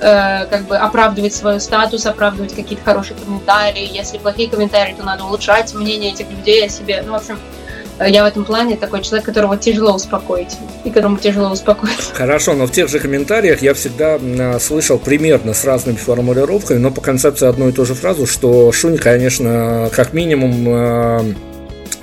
[0.00, 3.88] э, как бы оправдывать свой статус, оправдывать какие-то хорошие комментарии.
[3.92, 7.02] Если плохие комментарии, то надо улучшать мнение этих людей о себе.
[7.06, 7.61] Ну, в общем, э,
[8.00, 12.14] я в этом плане такой человек, которого тяжело успокоить, и которому тяжело успокоиться.
[12.14, 16.90] Хорошо, но в тех же комментариях я всегда м, слышал примерно с разными формулировками, но
[16.90, 21.34] по концепции одну и ту же фразу, что Шунь, конечно, как минимум э,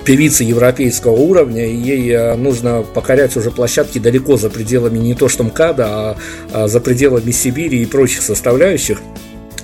[0.04, 5.28] певица европейского уровня, и ей э, нужно покорять уже площадки далеко за пределами не то
[5.28, 6.16] что МКАДа, а,
[6.52, 9.00] а за пределами Сибири и прочих составляющих.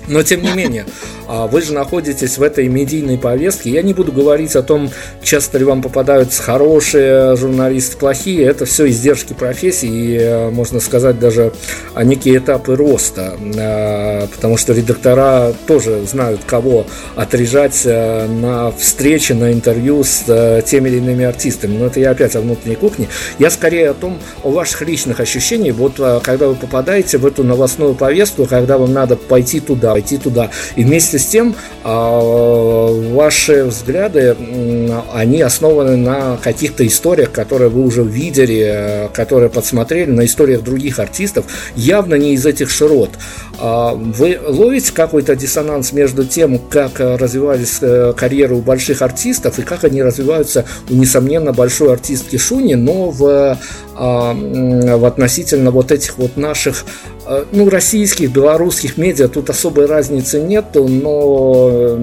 [0.07, 0.85] Но тем не менее,
[1.27, 3.69] а, вы же находитесь в этой медийной повестке.
[3.69, 4.89] Я не буду говорить о том,
[5.21, 8.45] часто ли вам попадаются хорошие журналисты, плохие.
[8.45, 11.51] Это все издержки профессии и, э, можно сказать, даже
[11.93, 13.37] а, некие этапы роста.
[13.57, 16.85] А, Потому что редактора тоже знают, кого
[17.15, 21.77] отрежать э, на встрече, на интервью с э, теми или иными артистами.
[21.77, 23.09] Но это я опять о внутренней кухне.
[23.37, 25.75] Я скорее о том, о ваших личных ощущениях.
[25.75, 30.51] Вот когда вы попадаете в эту новостную повестку, когда вам надо пойти туда, пойти туда.
[30.75, 34.35] И вместе с тем а, ваши взгляды,
[35.11, 40.99] они основаны на каких-то историях, которые вы уже видели, э, которые подсмотрели, на историях других
[40.99, 41.45] артистов,
[41.75, 43.09] явно не из этих широт.
[43.59, 49.63] А, Вы ловите какой-то диссонанс между тем, как развивались э, карьеры у больших артистов и
[49.63, 53.57] как они развиваются у, несомненно, большой артистки Шуни, но в,
[53.95, 56.85] а, в относительно вот этих вот наших
[57.51, 61.97] ну, российских, белорусских медиа тут особой разницы нету, но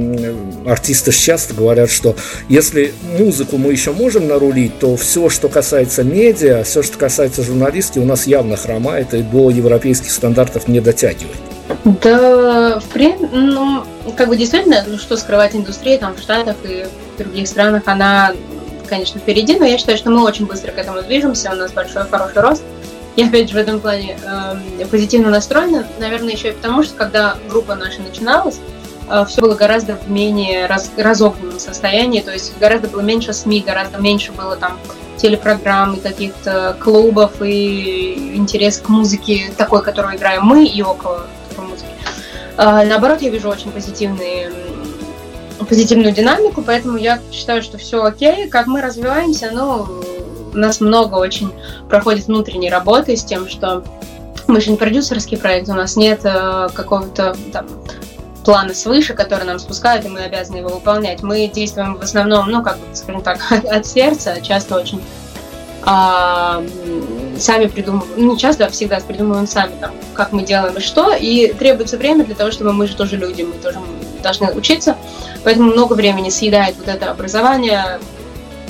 [0.67, 2.15] артисты часто говорят, что
[2.49, 7.99] если музыку мы еще можем нарулить, то все, что касается медиа, все, что касается журналистики,
[7.99, 11.37] у нас явно хромает и до европейских стандартов не дотягивает.
[11.85, 13.85] Да, в принципе, ну,
[14.17, 16.85] как бы действительно, ну, что скрывать индустрия там в Штатах и
[17.15, 18.33] в других странах, она,
[18.89, 22.05] конечно, впереди, но я считаю, что мы очень быстро к этому движемся, у нас большой,
[22.05, 22.63] хороший рост.
[23.17, 27.37] Я, опять же, в этом плане э, позитивно настроена, наверное, еще и потому, что когда
[27.49, 28.61] группа наша начиналась,
[29.29, 33.99] все было гораздо в менее раз, разогнанном состоянии, то есть гораздо было меньше СМИ, гораздо
[33.99, 34.79] меньше было там
[35.17, 41.67] телепрограмм и каких-то клубов и интерес к музыке такой, которую играем мы и около такой
[41.67, 41.89] музыки.
[42.57, 44.51] А, наоборот, я вижу очень позитивные
[45.69, 48.49] позитивную динамику, поэтому я считаю, что все окей.
[48.49, 49.87] Как мы развиваемся, ну,
[50.55, 51.53] у нас много очень
[51.89, 53.85] проходит внутренней работы с тем, что
[54.47, 57.67] мы же не продюсерский проект, у нас нет э, какого-то там
[58.45, 61.23] плана свыше, который нам спускают, и мы обязаны его выполнять.
[61.23, 65.03] Мы действуем в основном, ну, как бы, скажем так, от сердца, часто очень
[65.87, 66.63] а,
[67.39, 71.15] сами придумываем, ну, не часто, а всегда придумываем сами, там, как мы делаем и что,
[71.15, 73.81] и требуется время для того, чтобы мы же тоже люди, мы тоже
[74.23, 74.97] должны учиться,
[75.43, 77.99] поэтому много времени съедает вот это образование,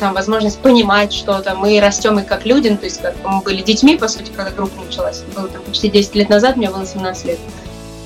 [0.05, 1.55] там, возможность понимать что-то.
[1.55, 4.51] Мы растем и как люди, ну, то есть как мы были детьми, по сути, когда
[4.51, 5.23] группа началась.
[5.35, 7.39] Было там почти 10 лет назад, мне было 17 лет.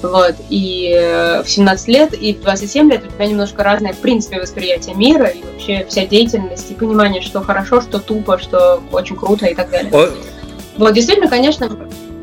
[0.00, 3.96] Вот, и э, в 17 лет и в 27 лет у тебя немножко разное, в
[3.96, 9.16] принципе, восприятие мира и вообще вся деятельность и понимание, что хорошо, что тупо, что очень
[9.16, 9.90] круто и так далее.
[10.76, 11.68] Вот, действительно, конечно,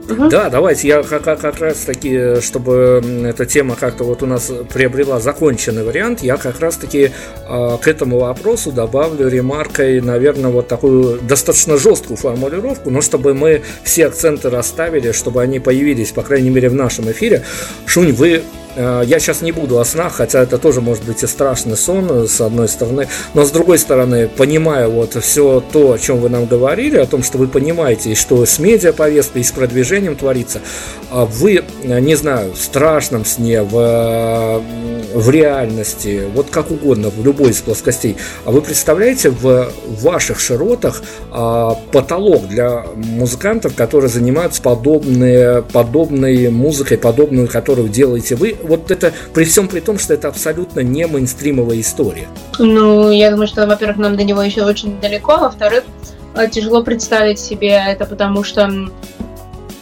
[0.07, 5.19] Да, давайте я как, как раз таки, чтобы эта тема как-то вот у нас приобрела
[5.19, 7.11] законченный вариант, я как раз таки
[7.48, 13.61] э, к этому вопросу добавлю ремаркой, наверное, вот такую достаточно жесткую формулировку, но чтобы мы
[13.84, 17.44] все акценты расставили, чтобы они появились, по крайней мере, в нашем эфире.
[17.86, 21.27] Шунь, вы Э, я сейчас не буду о снах, хотя это тоже может быть и
[21.27, 23.07] страшный сон, э, с одной стороны.
[23.34, 27.23] Но с другой стороны, понимая вот все то, о чем вы нам говорили, о том,
[27.23, 30.60] что вы понимаете, и что с медиаповесткой, и с продвижением творится,
[31.10, 34.61] а вы, э, не знаю, в страшном сне, в,
[35.14, 39.72] в реальности, вот как угодно, в любой из плоскостей, а вы представляете в
[40.02, 48.56] ваших широтах а, потолок для музыкантов, которые занимаются подобные, подобной музыкой, подобную, которую делаете вы,
[48.65, 52.27] вот это при всем при том, что это абсолютно не мейнстримовая история.
[52.59, 55.83] Ну, я думаю, что, во-первых, нам до него еще очень далеко, а во-вторых,
[56.35, 58.69] э, тяжело представить себе это, потому что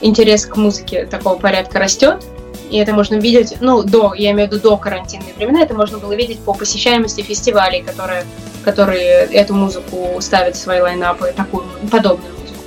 [0.01, 2.23] интерес к музыке такого порядка растет,
[2.69, 5.99] и это можно видеть, ну, до, я имею в виду до карантинные времена, это можно
[5.99, 8.25] было видеть по посещаемости фестивалей, которые,
[8.65, 12.63] которые эту музыку ставят в свои лайнапы, такую подобную музыку.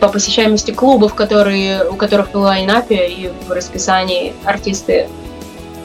[0.00, 5.08] По посещаемости клубов, которые, у которых в лайнапе и в расписании артисты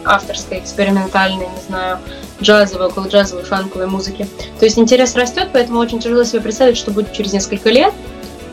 [0.06, 2.00] авторской, экспериментальной, не знаю,
[2.42, 4.28] джазовой, около джазовой, фанковой музыки.
[4.60, 7.94] То есть интерес растет, поэтому очень тяжело себе представить, что будет через несколько лет.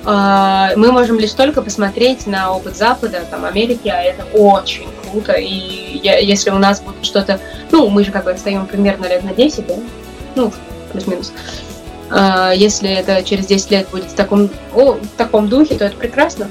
[0.04, 5.32] А, мы можем лишь только посмотреть на опыт Запада, там, Америки, а это очень круто.
[5.32, 7.40] И я, если у нас будет что-то...
[7.70, 9.74] Ну, мы же как бы отстаем примерно лет на 10, да?
[10.34, 10.52] Ну,
[10.92, 11.32] плюс-минус.
[12.10, 15.96] А, если это через 10 лет будет в таком, о, в таком духе, то это
[15.96, 16.48] прекрасно.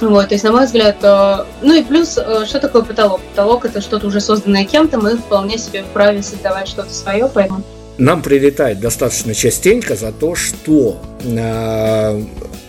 [0.00, 3.20] Вот, то есть, на мой взгляд, э, ну и плюс, э, что такое потолок?
[3.22, 7.62] Потолок это что-то уже созданное кем-то, мы вполне себе вправе создавать что-то свое, поэтому
[7.98, 12.22] нам прилетает достаточно частенько за то, что э,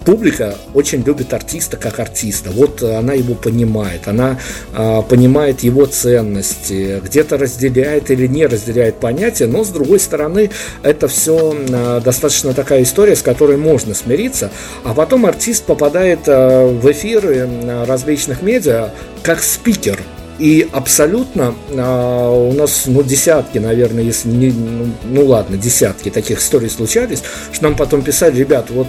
[0.08, 2.50] публика очень любит артиста как артиста.
[2.52, 4.40] Вот она его понимает, она
[4.74, 10.50] э, понимает его ценности, где-то разделяет или не разделяет понятия, но с другой стороны
[10.82, 14.50] это все э, достаточно такая история, с которой можно смириться,
[14.86, 17.46] а потом артист попадает э, в эфиры
[17.86, 18.92] различных медиа
[19.24, 20.00] как спикер,
[20.40, 26.40] и абсолютно а, у нас, ну, десятки, наверное, если не, ну, ну ладно, десятки таких
[26.40, 28.88] историй случались, что нам потом писали, ребят, вот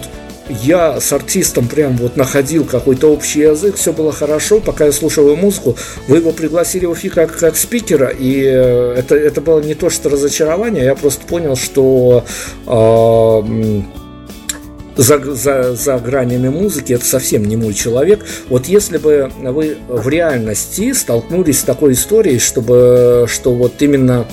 [0.49, 5.25] я с артистом прям вот находил какой-то общий язык, все было хорошо, пока я слушал
[5.25, 5.75] его музыку,
[6.07, 9.89] вы его пригласили в эфир как, как спикера, и э, это, это было не то,
[9.89, 12.25] что разочарование, я просто понял, что
[12.65, 13.81] э,
[14.99, 18.25] за, за, за гранями музыки, это совсем не мой человек.
[18.49, 24.27] Вот если бы вы в реальности столкнулись с такой историей, чтобы, что вот именно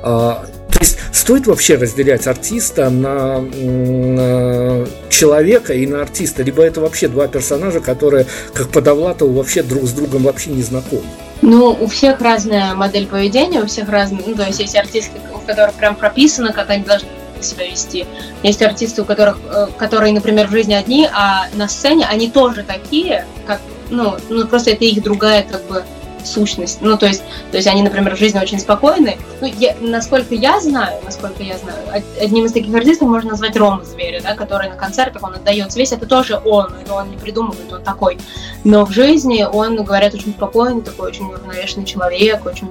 [0.00, 6.80] а, то есть стоит вообще разделять артиста на, на человека и на артиста, либо это
[6.80, 11.04] вообще два персонажа, которые, как по вообще друг с другом вообще не знакомы?
[11.40, 15.38] Ну, у всех разная модель поведения, у всех разная, ну, то есть есть артисты, у
[15.38, 17.08] которых прям прописано, как они должны
[17.40, 18.04] себя вести.
[18.42, 22.64] Есть артисты, у которых, э, которые, например, в жизни одни, а на сцене они тоже
[22.64, 25.84] такие, как, ну, ну просто это их другая как бы
[26.26, 26.78] сущность.
[26.80, 29.16] Ну, то есть, то есть они, например, в жизни очень спокойны.
[29.40, 31.78] Ну, я, насколько я знаю, насколько я знаю,
[32.20, 35.92] одним из таких артистов можно назвать Рома Зверя, да, который на концертах, он отдает весь,
[35.92, 38.18] это тоже он, это он не придумывает, он такой.
[38.64, 42.68] Но в жизни он, говорят, очень спокойный, такой очень уравновешенный человек, очень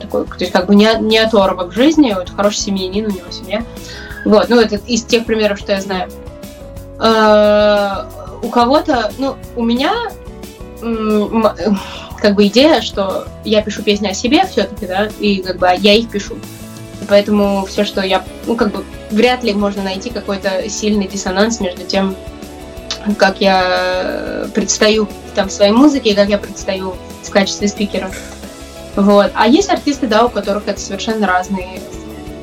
[0.00, 3.30] такой, то есть как бы не, не оторвок в жизни, вот хороший семьянин, у него
[3.30, 3.64] семья.
[4.24, 6.10] Вот, ну это из тех примеров, что я знаю.
[6.98, 8.04] Э,
[8.42, 9.92] у кого-то, ну, у меня
[12.26, 15.94] как бы идея, что я пишу песни о себе все-таки, да, и как бы я
[15.94, 16.34] их пишу.
[17.08, 21.84] поэтому все, что я, ну, как бы вряд ли можно найти какой-то сильный диссонанс между
[21.84, 22.16] тем,
[23.16, 28.10] как я предстаю там в своей музыке и как я предстаю в качестве спикера.
[28.96, 29.30] Вот.
[29.36, 31.80] А есть артисты, да, у которых это совершенно разные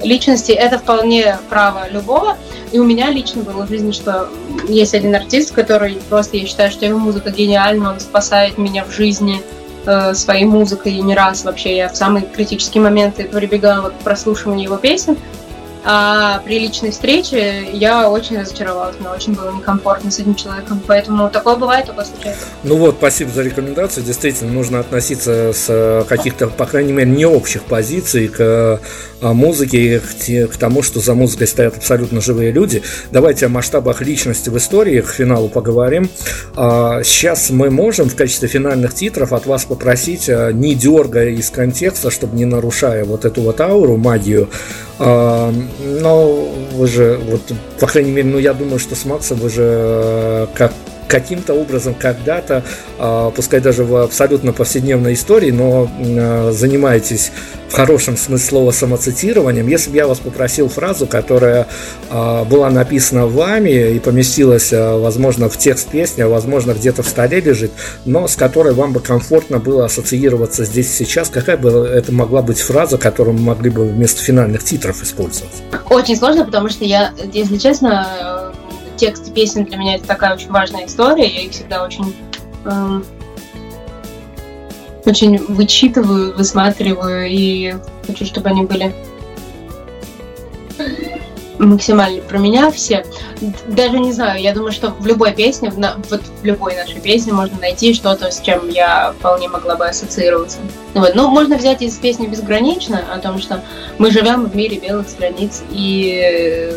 [0.01, 0.53] личности.
[0.53, 2.37] Это вполне право любого.
[2.71, 4.29] И у меня лично было в жизни, что
[4.69, 8.91] есть один артист, который просто, я считаю, что его музыка гениальна, он спасает меня в
[8.91, 9.41] жизни
[9.85, 10.93] э, своей музыкой.
[10.93, 15.17] И не раз вообще я в самые критические моменты прибегала к прослушиванию его песен.
[15.85, 21.29] А при личной встрече я очень разочаровалась, мне очень было некомфортно с этим человеком, поэтому
[21.29, 22.45] такое бывает, такое случается.
[22.63, 24.05] Ну вот, спасибо за рекомендацию.
[24.05, 28.77] Действительно, нужно относиться с э, каких-то, по крайней мере, не общих позиций к э,
[29.33, 32.81] музыке, к, тому, что за музыкой стоят абсолютно живые люди.
[33.11, 36.09] Давайте о масштабах личности в истории к финалу поговорим.
[36.55, 41.49] А, сейчас мы можем в качестве финальных титров от вас попросить, э, не дергая из
[41.49, 44.49] контекста, чтобы не нарушая вот эту вот ауру, магию,
[44.99, 47.41] а, но вы же, вот,
[47.79, 50.73] по крайней мере, ну я думаю, что с Максом вы же э, как
[51.13, 52.63] каким-то образом когда-то,
[52.97, 57.31] а, пускай даже в абсолютно повседневной истории, но а, занимаетесь
[57.69, 61.65] в хорошем смысле слова самоцитированием, если бы я вас попросил фразу, которая
[62.11, 67.71] была написана вами и поместилась, возможно, в текст песни, а возможно, где-то в столе лежит,
[68.05, 72.43] но с которой вам бы комфортно было ассоциироваться здесь и сейчас, какая бы это могла
[72.43, 75.53] быть фраза, которую мы могли бы вместо финальных титров использовать?
[75.89, 78.42] Очень сложно, потому что я, если честно,
[79.03, 81.27] текст песен для меня это такая очень важная история.
[81.27, 82.15] Я их всегда очень
[82.63, 83.03] эм,
[85.05, 87.75] очень вычитываю, высматриваю и
[88.07, 88.95] хочу, чтобы они были
[91.59, 93.05] максимально про меня все.
[93.67, 97.33] Даже не знаю, я думаю, что в любой песне, в, вот в любой нашей песне
[97.33, 100.59] можно найти что-то, с чем я вполне могла бы ассоциироваться.
[100.93, 101.13] Вот.
[101.13, 103.61] Ну, можно взять из песни «Безгранично» о том, что
[103.97, 106.71] мы живем в мире белых страниц, и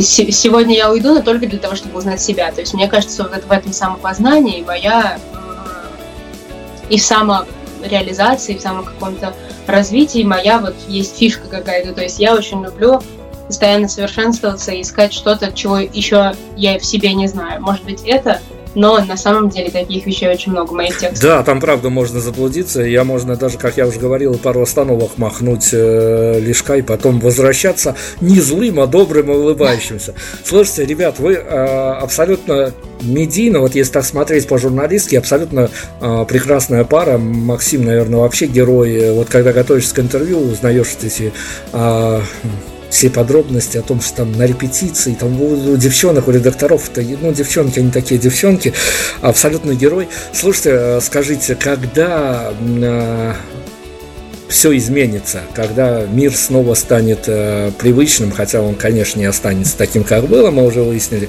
[0.00, 2.50] сегодня я уйду, но только для того, чтобы узнать себя.
[2.52, 8.60] То есть мне кажется, вот в этом самопознании моя э, и в самореализации, и в
[8.60, 9.34] самом каком-то
[9.66, 11.92] развитии моя вот есть фишка какая-то.
[11.92, 13.00] То есть я очень люблю
[13.46, 17.62] постоянно совершенствоваться и искать что-то, чего еще я в себе не знаю.
[17.62, 18.40] Может быть, это
[18.76, 21.20] но на самом деле таких вещей очень много в моих текстах.
[21.20, 25.70] Да, там правда можно заблудиться, я можно даже, как я уже говорил, пару остановок махнуть
[25.72, 30.14] э, лишка и потом возвращаться не злым, а добрым и улыбающимся.
[30.44, 35.70] Слушайте, ребят, вы э, абсолютно медийно, вот если так смотреть по-журналистски, абсолютно
[36.00, 37.16] э, прекрасная пара.
[37.16, 39.12] Максим, наверное, вообще герой.
[39.12, 41.32] Вот когда готовишься к интервью, узнаешь эти
[41.72, 42.20] э,
[42.96, 47.30] все подробности о том, что там на репетиции, там у девчонок, у редакторов, это, ну,
[47.30, 48.72] девчонки, они такие девчонки,
[49.20, 50.08] абсолютный герой.
[50.32, 53.34] Слушайте, э, скажите, когда э,
[54.48, 60.24] все изменится, когда мир снова станет э, привычным, хотя он, конечно, не останется таким, как
[60.24, 61.28] было, мы уже выяснили.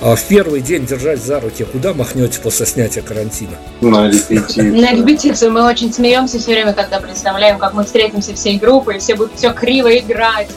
[0.00, 3.58] А в первый день держать за руки, куда махнете после снятия карантина?
[3.82, 4.80] На репетицию.
[4.80, 5.52] На репетицию.
[5.52, 9.36] Мы очень смеемся все время, когда представляем, как мы встретимся всей группой, и все будут
[9.36, 10.48] все криво играть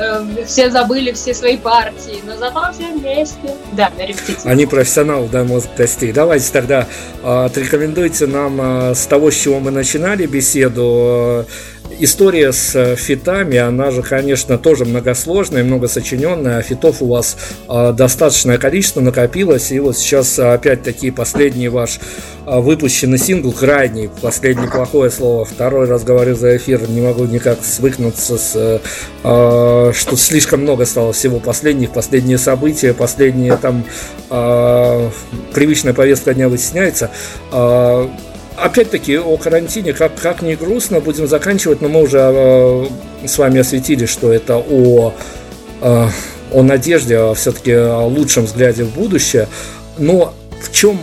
[0.00, 3.54] э, все забыли все свои партии, но зато все вместе.
[3.72, 4.48] Да, на репетиции.
[4.48, 6.12] Они профессионалы, да, мозг костей.
[6.12, 6.86] Давайте тогда
[7.22, 12.96] э, отрекомендуйте нам э, с того, с чего мы начинали беседу, э, история с э,
[12.96, 16.58] фитами, она же, конечно, тоже многосложная, многосочиненная.
[16.58, 17.36] А фитов у вас
[17.68, 19.70] э, достаточное количество накопилось.
[19.70, 22.00] И вот сейчас опять-таки последний ваш
[22.46, 25.44] э, выпущенный сингл, крайний, последний плохое слово.
[25.44, 28.80] Второй раз говорю за эфир, не могу никак свыкнуться с, э,
[29.22, 33.84] э, что слишком много стало всего последних, последние события, последние там
[34.30, 35.10] э,
[35.52, 37.10] привычная повестка дня вытесняется.
[37.52, 38.08] Э,
[38.60, 42.86] опять-таки о карантине, как, как ни грустно, будем заканчивать, но мы уже э,
[43.26, 45.14] с вами осветили, что это о,
[45.80, 46.06] э,
[46.52, 49.48] о надежде, о все-таки о лучшем взгляде в будущее.
[49.98, 51.00] Но в чем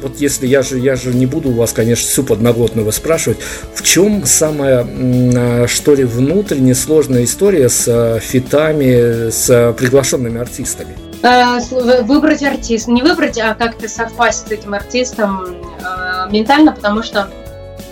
[0.00, 3.38] вот если я же, я же не буду у вас, конечно, всю подноготную спрашивать,
[3.74, 11.07] в чем самая, что ли, внутренняя сложная история с фитами, с приглашенными артистами?
[11.22, 11.58] Э,
[12.02, 12.90] выбрать артиста.
[12.90, 17.28] Не выбрать, а как-то совпасть с этим артистом э, ментально, потому что,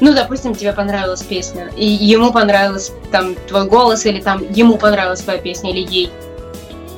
[0.01, 5.23] ну, допустим, тебе понравилась песня, и ему понравилась там твой голос, или там ему понравилась
[5.23, 6.13] твоя песня, или ей.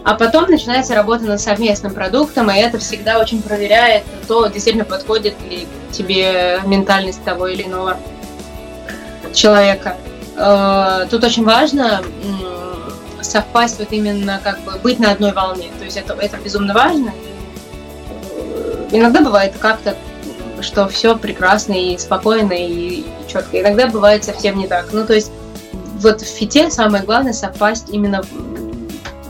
[0.05, 5.35] А потом начинается работа над совместным продуктом, и это всегда очень проверяет то, действительно подходит
[5.49, 7.97] ли тебе ментальность того или иного
[9.33, 9.97] человека.
[10.37, 12.03] Э, тут очень важно
[13.29, 15.71] совпасть вот именно как бы быть на одной волне.
[15.79, 17.13] То есть это, это безумно важно.
[18.91, 19.97] Иногда бывает как-то,
[20.61, 23.61] что все прекрасно и спокойно и, и четко.
[23.61, 24.89] Иногда бывает совсем не так.
[24.93, 25.31] Ну, то есть
[26.01, 28.23] вот в фите самое главное совпасть именно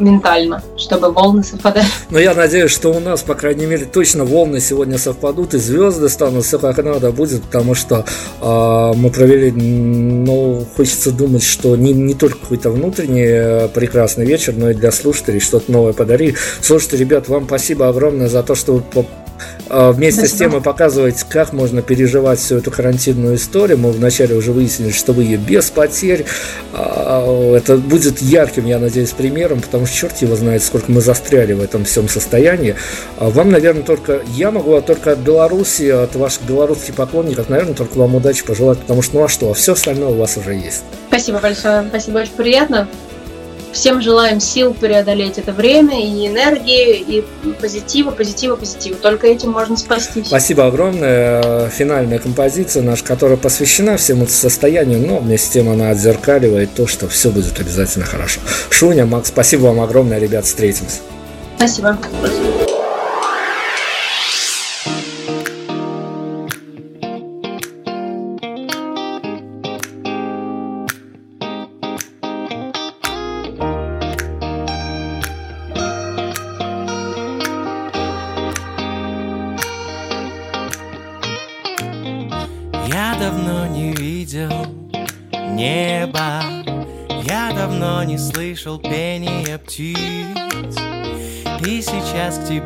[0.00, 1.86] ментально, чтобы волны совпадали.
[2.10, 6.08] Но я надеюсь, что у нас, по крайней мере, точно волны сегодня совпадут, и звезды
[6.08, 8.04] станут, все как надо будет, потому что
[8.40, 14.54] э, мы провели, ну, хочется думать, что не, не только какой-то внутренний э, прекрасный вечер,
[14.56, 16.34] но и для слушателей что-то новое подарили.
[16.60, 18.82] Слушайте, ребят, вам спасибо огромное за то, что вы
[19.68, 20.36] вместе Спасибо.
[20.36, 23.78] с тем и показывать, как можно переживать всю эту карантинную историю.
[23.78, 26.24] Мы вначале уже выяснили, что вы ее без потерь.
[26.72, 31.52] А, это будет ярким, я надеюсь, примером, потому что черт его знает, сколько мы застряли
[31.52, 32.76] в этом всем состоянии.
[33.16, 37.98] А вам, наверное, только я могу только от Беларуси, от ваших белорусских поклонников, наверное, только
[37.98, 40.82] вам удачи пожелать, потому что ну а что, все остальное у вас уже есть.
[41.08, 42.88] Спасибо большое, спасибо, очень приятно.
[43.72, 47.24] Всем желаем сил преодолеть это время и энергии, и
[47.60, 48.96] позитива, позитива, позитива.
[48.96, 50.26] Только этим можно спастись.
[50.26, 51.68] Спасибо огромное.
[51.70, 57.08] Финальная композиция наша, которая посвящена всему состоянию, но вместе с тем она отзеркаливает то, что
[57.08, 58.40] все будет обязательно хорошо.
[58.70, 60.98] Шуня, Макс, спасибо вам огромное, ребят, встретимся.
[61.56, 61.98] Спасибо.
[62.20, 62.77] спасибо.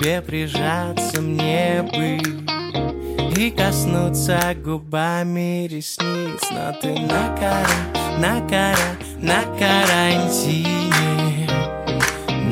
[0.03, 2.19] тебе прижаться мне бы
[3.37, 6.41] И коснуться губами ресниц.
[6.51, 7.69] Но ты на кара,
[8.19, 11.49] на кара, на карантине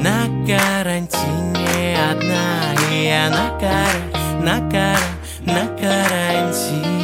[0.01, 2.74] На карантине одна.
[2.93, 4.02] И я на кара,
[4.40, 5.10] на кара,
[5.44, 7.01] на карантине.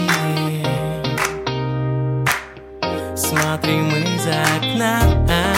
[3.16, 5.55] Смотри мы из окна.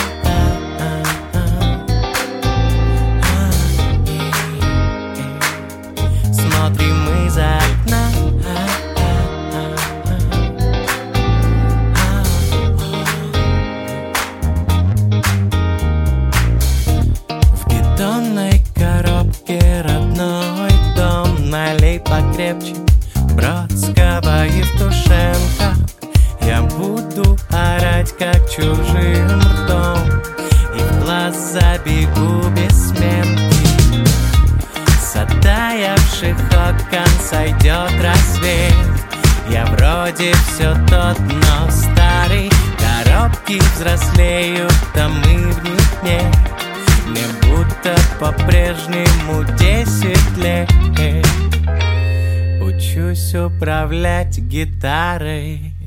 [53.79, 55.78] управлять гитарой.